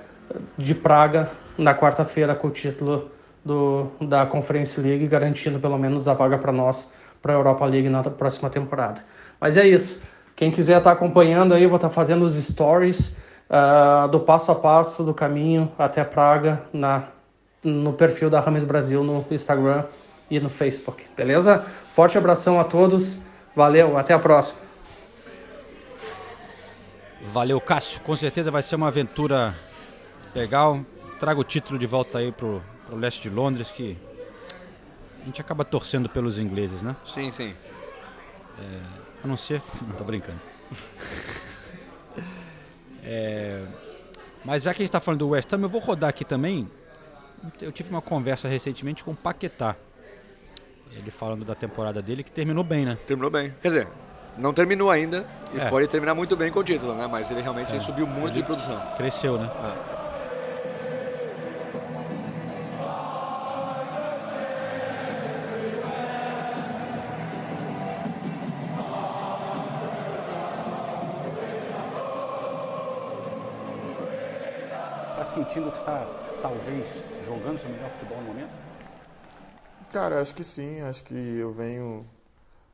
[0.56, 3.10] de Praga na quarta-feira com o título
[3.44, 6.90] do, da Conference League, garantindo pelo menos a vaga para nós
[7.22, 9.04] para a Europa League na próxima temporada.
[9.40, 10.02] Mas é isso.
[10.34, 13.16] Quem quiser estar tá acompanhando aí, vou estar tá fazendo os stories
[13.50, 17.08] uh, do passo a passo do caminho até Praga na,
[17.62, 19.84] no perfil da Rames Brasil no Instagram
[20.30, 21.04] e no Facebook.
[21.16, 21.64] Beleza?
[21.94, 23.18] Forte abração a todos.
[23.54, 24.60] Valeu, até a próxima.
[27.32, 28.00] Valeu, Cássio.
[28.00, 29.54] Com certeza vai ser uma aventura
[30.34, 30.80] legal.
[31.18, 33.96] Traga o título de volta aí pro o leste de Londres, que
[35.22, 36.96] a gente acaba torcendo pelos ingleses, né?
[37.06, 37.54] Sim, sim.
[38.58, 38.80] É,
[39.24, 39.62] a não ser.
[39.86, 40.38] Não, tô brincando.
[43.02, 43.62] é,
[44.44, 46.68] mas já que a gente está falando do West Ham, eu vou rodar aqui também.
[47.60, 49.76] Eu tive uma conversa recentemente com o Paquetá.
[50.92, 52.98] Ele falando da temporada dele, que terminou bem, né?
[53.06, 53.54] Terminou bem.
[53.62, 53.88] Quer dizer,
[54.36, 55.68] não terminou ainda e é.
[55.68, 57.06] pode terminar muito bem com o título, né?
[57.06, 57.80] Mas ele realmente é.
[57.80, 58.80] subiu muito ele de produção.
[58.96, 59.48] Cresceu, né?
[59.96, 59.99] É.
[75.50, 76.06] sentindo que está,
[76.40, 78.50] talvez, jogando seu melhor futebol no momento?
[79.92, 80.80] Cara, acho que sim.
[80.80, 82.06] Acho que eu venho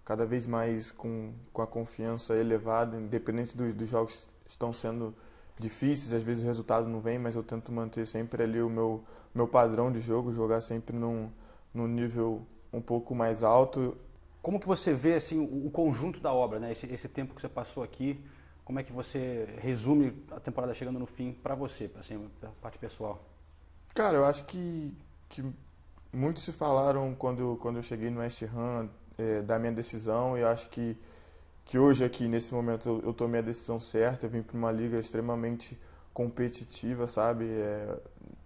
[0.05, 5.15] cada vez mais com, com a confiança elevada, independente dos, dos jogos que estão sendo
[5.59, 9.03] difíceis, às vezes o resultado não vem, mas eu tento manter sempre ali o meu,
[9.35, 11.31] meu padrão de jogo, jogar sempre num,
[11.73, 13.97] num nível um pouco mais alto.
[14.43, 16.73] Como que você vê assim, o, o conjunto da obra, né?
[16.73, 18.23] esse, esse tempo que você passou aqui,
[18.67, 22.79] como é que você resume a temporada chegando no fim para você, assim, a parte
[22.79, 23.25] pessoal?
[23.95, 24.93] Cara, eu acho que,
[25.29, 25.45] que
[26.13, 30.43] muitos se falaram quando, quando eu cheguei no West Ham é, da minha decisão e
[30.43, 30.99] acho que,
[31.65, 34.27] que hoje aqui, nesse momento, eu, eu tomei a decisão certa.
[34.27, 35.81] Eu vim para uma liga extremamente
[36.13, 37.45] competitiva, sabe?
[37.45, 37.97] É,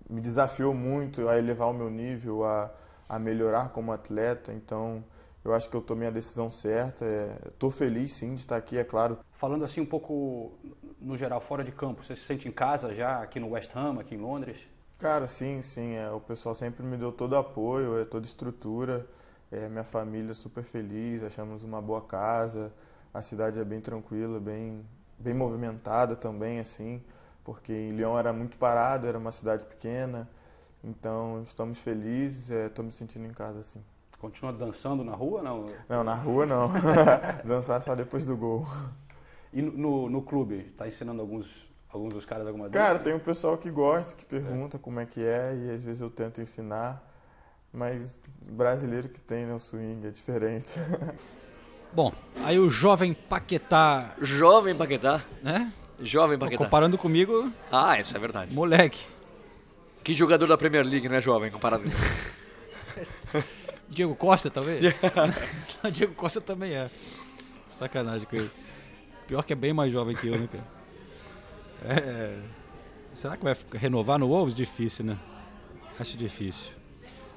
[0.06, 2.70] me desafiou muito a elevar o meu nível, a,
[3.08, 4.52] a melhorar como atleta.
[4.52, 5.02] Então,
[5.44, 7.04] eu acho que eu tomei a decisão certa.
[7.46, 9.18] Estou é, feliz, sim, de estar aqui, é claro.
[9.32, 10.52] Falando assim um pouco
[11.00, 13.98] no geral, fora de campo, você se sente em casa já aqui no West Ham,
[14.00, 14.68] aqui em Londres?
[14.98, 15.94] Cara, sim, sim.
[15.94, 19.06] É, o pessoal sempre me deu todo apoio, é, toda estrutura.
[19.50, 22.72] É, minha família super feliz, achamos uma boa casa.
[23.12, 24.86] A cidade é bem tranquila, bem,
[25.18, 27.02] bem movimentada também, assim,
[27.42, 30.28] porque em Lyon era muito parado, era uma cidade pequena.
[30.84, 33.82] Então, estamos felizes, estou é, me sentindo em casa, assim.
[34.20, 35.64] Continua dançando na rua, não?
[35.88, 36.70] Não, na rua não.
[37.42, 38.66] Dançar só depois do gol.
[39.50, 42.86] E no, no, no clube, está ensinando alguns, alguns dos caras alguma dança?
[42.86, 44.80] Cara, tem um pessoal que gosta, que pergunta é.
[44.80, 47.02] como é que é, e às vezes eu tento ensinar.
[47.72, 50.70] Mas brasileiro que tem, né, o swing é diferente.
[51.92, 52.12] Bom,
[52.44, 54.14] aí o jovem Paquetá.
[54.20, 55.24] Jovem Paquetá?
[55.42, 55.72] Né?
[55.98, 56.62] Jovem Paquetá.
[56.62, 57.50] Comparando comigo.
[57.72, 58.52] Ah, isso é verdade.
[58.54, 59.06] Moleque.
[60.04, 61.90] Que jogador da Premier League, não é jovem, comparado com
[63.90, 64.80] Diego Costa, talvez?
[65.92, 66.88] Diego Costa também é.
[67.68, 68.50] Sacanagem com ele.
[69.26, 70.64] Pior que é bem mais jovem que eu, né, cara?
[71.84, 72.38] É...
[73.12, 74.54] Será que vai renovar no Wolves?
[74.54, 75.18] Difícil, né?
[75.98, 76.70] Acho difícil.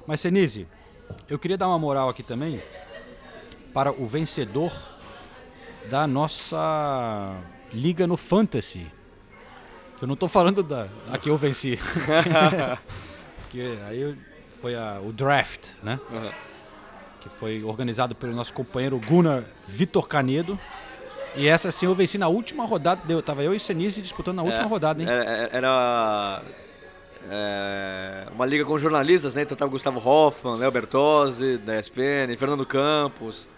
[0.06, 0.68] Mas, Senise,
[1.28, 2.62] eu queria dar uma moral aqui também
[3.72, 4.72] para o vencedor
[5.90, 7.36] da nossa
[7.72, 8.90] liga no Fantasy.
[10.00, 11.78] Eu não estou falando da a que eu venci.
[13.50, 14.16] que aí eu
[14.64, 16.00] foi a, o draft, né?
[16.10, 16.30] Uhum.
[17.20, 20.58] Que foi organizado pelo nosso companheiro Gunnar Vitor Canedo.
[21.36, 23.02] E essa sim eu venci na última rodada.
[23.04, 25.08] Deu, tava eu e Senise disputando na é, última rodada, hein?
[25.08, 26.42] Era, era
[27.28, 29.42] é, uma liga com jornalistas, né?
[29.42, 33.50] Então tava Gustavo Hoffman, Léo Bertozzi, da ESPN, Fernando Campos,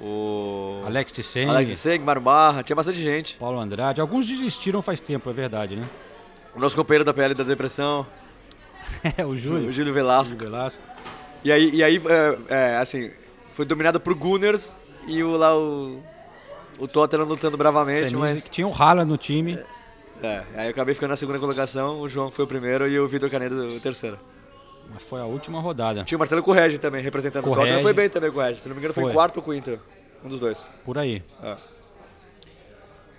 [0.00, 0.80] o...
[0.86, 1.48] Alex Tisseng.
[1.48, 3.34] Alex Tisseng, Mário Barra, tinha bastante gente.
[3.34, 4.00] Paulo Andrade.
[4.00, 5.88] Alguns desistiram faz tempo, é verdade, né?
[6.54, 8.06] O nosso companheiro da PL da Depressão.
[9.16, 9.68] é, o Júlio.
[9.68, 10.34] O Júlio Velasco.
[10.34, 10.82] Júlio Velasco.
[11.44, 13.10] E aí, e aí é, é, assim,
[13.52, 14.76] foi dominado por Gunners
[15.06, 16.02] e o, lá o,
[16.78, 18.44] o Tottenham lutando bravamente, mas...
[18.44, 19.58] Que tinha o Haaland no time.
[20.22, 23.06] É, aí eu acabei ficando na segunda colocação, o João foi o primeiro e o
[23.06, 24.18] Vitor Canedo o terceiro.
[24.92, 26.02] Mas foi a última rodada.
[26.04, 27.66] Tinha o Marcelo Correge também, representando o Correge.
[27.66, 27.82] Tottenham.
[27.82, 28.60] Foi bem também o Correge.
[28.60, 29.12] Se não me engano, foi, Foi.
[29.12, 29.78] quarto ou o Inter.
[30.24, 30.68] Um dos dois.
[30.84, 31.22] Por aí.
[31.42, 31.56] É.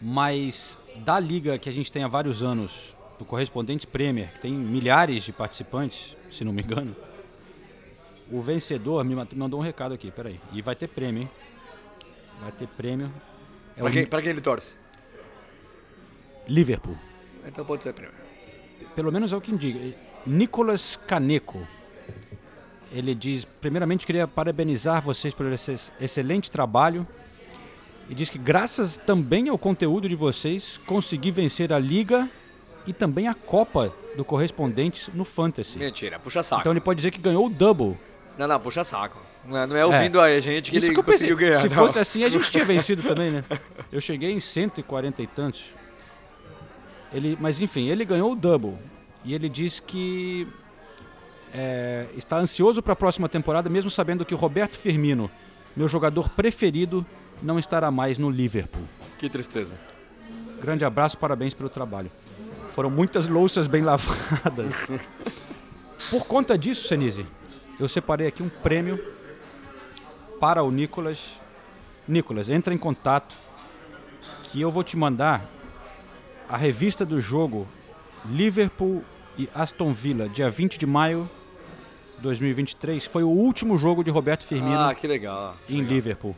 [0.02, 4.54] Mas da liga que a gente tem há vários anos, do Correspondente Premier, que tem
[4.54, 6.96] milhares de participantes, se não me engano,
[8.32, 10.40] o vencedor me ma- mandou um recado aqui, peraí.
[10.54, 11.30] E vai ter prêmio, hein?
[12.42, 13.12] Vai ter prêmio.
[13.76, 14.74] É pra, o quem, pra quem ele torce?
[16.48, 16.98] Liverpool.
[17.46, 18.18] Então pode ser primeiro.
[18.96, 19.80] Pelo menos é o que indica.
[20.26, 21.68] Nicolas Caneco.
[22.92, 27.06] Ele diz: primeiramente, queria parabenizar vocês esse excelente trabalho.
[28.10, 32.28] E diz que, graças também ao conteúdo de vocês, consegui vencer a Liga
[32.90, 35.78] e também a Copa do Correspondentes no Fantasy.
[35.78, 36.62] Mentira, puxa saco.
[36.62, 37.96] Então ele pode dizer que ganhou o double.
[38.36, 39.22] Não, não, puxa saco.
[39.46, 41.30] Não é, não é ouvindo a gente que Isso ele que eu pensei.
[41.30, 41.62] conseguiu ganhar.
[41.62, 41.76] Se não.
[41.76, 43.44] fosse assim, a gente tinha vencido também, né?
[43.92, 45.66] Eu cheguei em 140 e tantos.
[47.14, 48.76] Ele, mas enfim, ele ganhou o double.
[49.24, 50.48] E ele diz que
[51.54, 55.30] é, está ansioso para a próxima temporada, mesmo sabendo que o Roberto Firmino,
[55.76, 57.06] meu jogador preferido,
[57.40, 58.84] não estará mais no Liverpool.
[59.20, 59.76] Que tristeza.
[60.60, 62.12] Grande abraço, parabéns pelo trabalho.
[62.80, 64.88] Foram muitas louças bem lavadas.
[66.10, 67.26] Por conta disso, Senise,
[67.78, 68.98] eu separei aqui um prêmio
[70.40, 71.42] para o Nicolas.
[72.08, 73.36] Nicolas, entra em contato
[74.44, 75.46] que eu vou te mandar
[76.48, 77.68] a revista do jogo
[78.26, 79.04] Liverpool
[79.38, 81.30] e Aston Villa, dia 20 de maio
[82.16, 83.08] de 2023.
[83.08, 85.58] Foi o último jogo de Roberto Firmino Ah, que legal.
[85.68, 86.34] em Liverpool.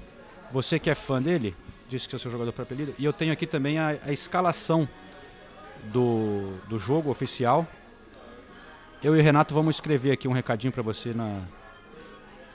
[0.51, 1.55] Você que é fã dele,
[1.87, 2.95] disse que é o seu jogador preferido.
[2.97, 4.89] E eu tenho aqui também a, a escalação
[5.85, 7.67] do, do jogo oficial.
[9.03, 11.41] Eu e o Renato vamos escrever aqui um recadinho pra você na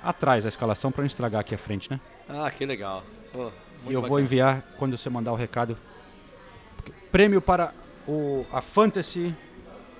[0.03, 2.01] atrás da escalação pra não estragar aqui à frente, né?
[2.29, 3.03] Ah, que legal.
[3.35, 4.20] E eu vou bacana.
[4.20, 5.77] enviar quando você mandar o recado.
[7.11, 7.72] Prêmio para
[8.07, 9.35] o, a Fantasy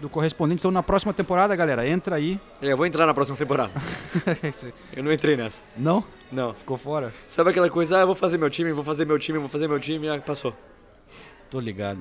[0.01, 0.61] do correspondente.
[0.61, 2.41] Então na próxima temporada, galera, entra aí.
[2.61, 3.73] É, Eu vou entrar na próxima temporada.
[4.95, 5.61] eu não entrei nessa.
[5.77, 6.05] Não?
[6.31, 6.55] Não.
[6.55, 7.13] Ficou fora?
[7.29, 9.69] Sabe aquela coisa, ah, eu vou fazer meu time, vou fazer meu time, vou fazer
[9.69, 10.55] meu time, ah, passou.
[11.51, 12.01] Tô ligado.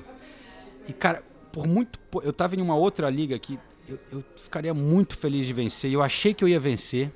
[0.88, 2.00] E, cara, por muito.
[2.24, 5.92] Eu tava em uma outra liga que eu, eu ficaria muito feliz de vencer.
[5.92, 7.12] Eu achei que eu ia vencer.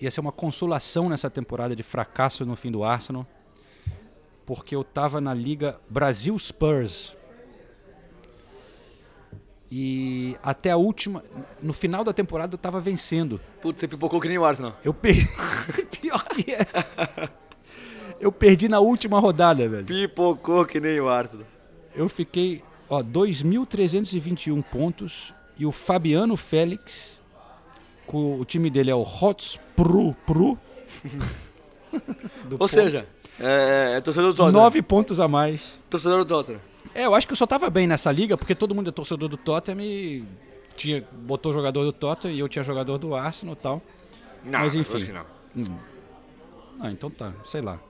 [0.00, 3.26] Ia ser uma consolação nessa temporada de fracasso no fim do Arsenal.
[4.46, 7.16] Porque eu tava na liga Brasil Spurs.
[9.70, 11.22] E até a última.
[11.62, 13.40] No final da temporada eu tava vencendo.
[13.60, 14.76] Putz, você pipocou que nem o Arsenal.
[14.82, 15.26] Eu perdi.
[16.00, 16.66] Pior que é.
[18.20, 19.84] Eu perdi na última rodada, velho.
[19.84, 21.46] Pipocou que nem o Arsenal.
[21.94, 27.20] Eu fiquei, ó, 2.321 pontos e o Fabiano Félix,
[28.06, 30.58] com, o time dele é o Hotspru Pru.
[32.44, 32.68] do Ou Porto.
[32.68, 33.06] seja,
[33.40, 34.62] é, é torcedor do Tottenham.
[34.62, 35.78] Nove pontos a mais.
[35.90, 36.60] Torcedor do Tottenham.
[36.94, 39.28] É, eu acho que eu só tava bem nessa liga, porque todo mundo é torcedor
[39.28, 40.24] do Tottenham e
[40.76, 43.82] tinha, botou jogador do Tottenham e eu tinha jogador do Arsenal e tal.
[44.44, 44.96] Não, Mas enfim.
[44.96, 45.26] acho que não.
[45.56, 45.78] Hum.
[46.80, 47.80] Ah, então tá, sei lá.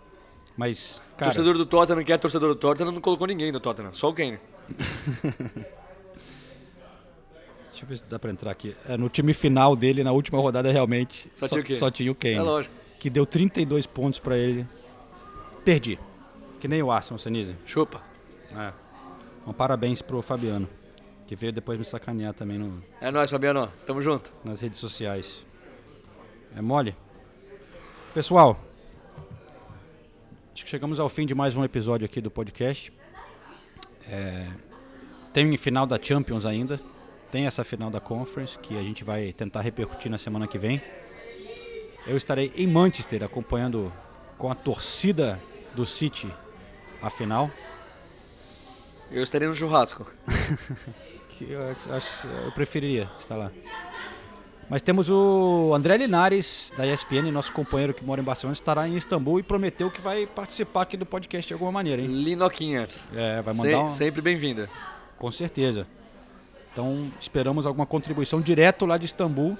[0.56, 1.32] Mas, cara...
[1.32, 4.14] Torcedor do Tottenham que é torcedor do Tottenham não colocou ninguém do Tottenham, só o
[4.14, 4.38] Kane.
[7.70, 8.74] Deixa eu ver se dá pra entrar aqui.
[8.88, 11.74] É, no time final dele, na última rodada, realmente, Só tinha o Kane.
[11.78, 12.34] só tinha o Kane.
[12.34, 12.74] É lógico.
[12.98, 14.66] Que deu 32 pontos pra ele.
[15.64, 15.98] Perdi.
[16.58, 17.54] Que nem o Arsenal, Senise.
[17.64, 18.02] Chupa.
[18.56, 18.72] É.
[19.46, 20.68] Um parabéns pro Fabiano,
[21.26, 23.70] que veio depois me sacanear também no, É nóis, Fabiano.
[23.86, 24.32] Tamo junto.
[24.44, 25.46] nas redes sociais.
[26.56, 26.96] É mole?
[28.12, 28.58] Pessoal,
[30.52, 32.92] acho que chegamos ao fim de mais um episódio aqui do podcast.
[34.08, 34.46] É,
[35.32, 36.80] tem final da Champions ainda.
[37.30, 40.80] Tem essa final da Conference que a gente vai tentar repercutir na semana que vem.
[42.06, 43.92] Eu estarei em Manchester acompanhando
[44.38, 45.38] com a torcida
[45.74, 46.32] do City
[47.02, 47.50] a final.
[49.10, 50.10] Eu estarei no churrasco.
[51.28, 51.90] que eu acho-
[52.28, 53.52] eu preferiria estar lá.
[54.70, 58.96] Mas temos o André Linares, da ESPN, nosso companheiro que mora em Barcelona, estará em
[58.98, 62.08] Istambul e prometeu que vai participar aqui do podcast de alguma maneira, hein?
[62.08, 63.08] Linoquinhas.
[63.14, 63.90] É, vai Se- mandar um...
[63.90, 64.68] Sempre bem-vinda.
[65.16, 65.86] Com certeza.
[66.70, 69.56] Então, esperamos alguma contribuição direto lá de Istambul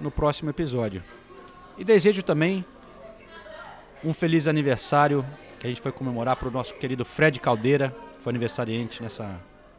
[0.00, 1.02] no próximo episódio.
[1.76, 2.64] E desejo também
[4.04, 5.26] um feliz aniversário
[5.58, 9.28] que a gente foi comemorar para o nosso querido Fred Caldeira, que foi aniversariante nessa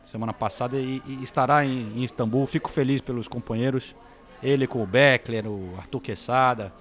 [0.03, 2.45] semana passada e, e estará em, em Istambul.
[2.45, 3.95] Fico feliz pelos companheiros.
[4.42, 6.74] Ele com o Beckler, o Arthur Quesada.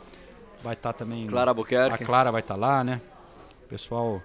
[0.63, 1.27] Vai estar também.
[1.27, 2.03] Clara Albuquerque.
[2.03, 3.01] A Clara vai estar lá, né?
[3.69, 4.23] Pessoal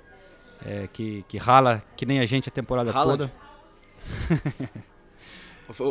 [0.65, 3.17] é, que, que rala que nem a gente a temporada Haaland.
[3.29, 3.33] toda.
[5.79, 5.89] O, o-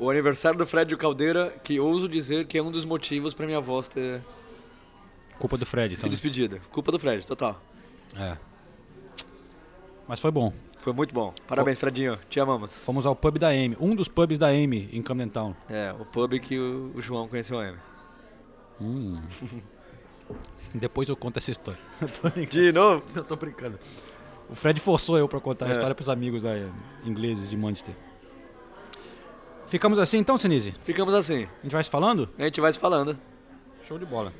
[0.00, 3.46] o- o aniversário do Fred Caldeira, que ouso dizer que é um dos motivos pra
[3.46, 4.20] minha voz ter
[5.38, 6.08] Culpa do Fred, se então.
[6.08, 6.10] né?
[6.10, 6.60] despedida.
[6.72, 7.58] Culpa do Fred, total.
[8.18, 8.36] É.
[10.08, 10.52] Mas foi bom.
[10.82, 11.32] Foi muito bom.
[11.46, 12.18] Parabéns, Fredinho.
[12.28, 12.84] Te amamos.
[12.84, 15.54] Fomos ao pub da Amy, um dos pubs da Amy em Camden Town.
[15.70, 17.78] É, o pub que o, o João conheceu a Amy.
[18.80, 19.22] Hum.
[20.74, 21.78] Depois eu conto essa história.
[22.50, 23.04] De novo?
[23.14, 23.78] Eu tô brincando.
[24.50, 25.72] O Fred forçou eu pra contar a É.
[25.72, 26.70] história pros amigos aí,
[27.04, 27.94] ingleses de Manchester.
[29.66, 30.74] Ficamos assim então, Sinise?
[30.84, 31.44] Ficamos assim.
[31.60, 32.28] A gente vai se falando?
[32.38, 33.18] A gente vai se falando.
[33.82, 34.32] Show de bola.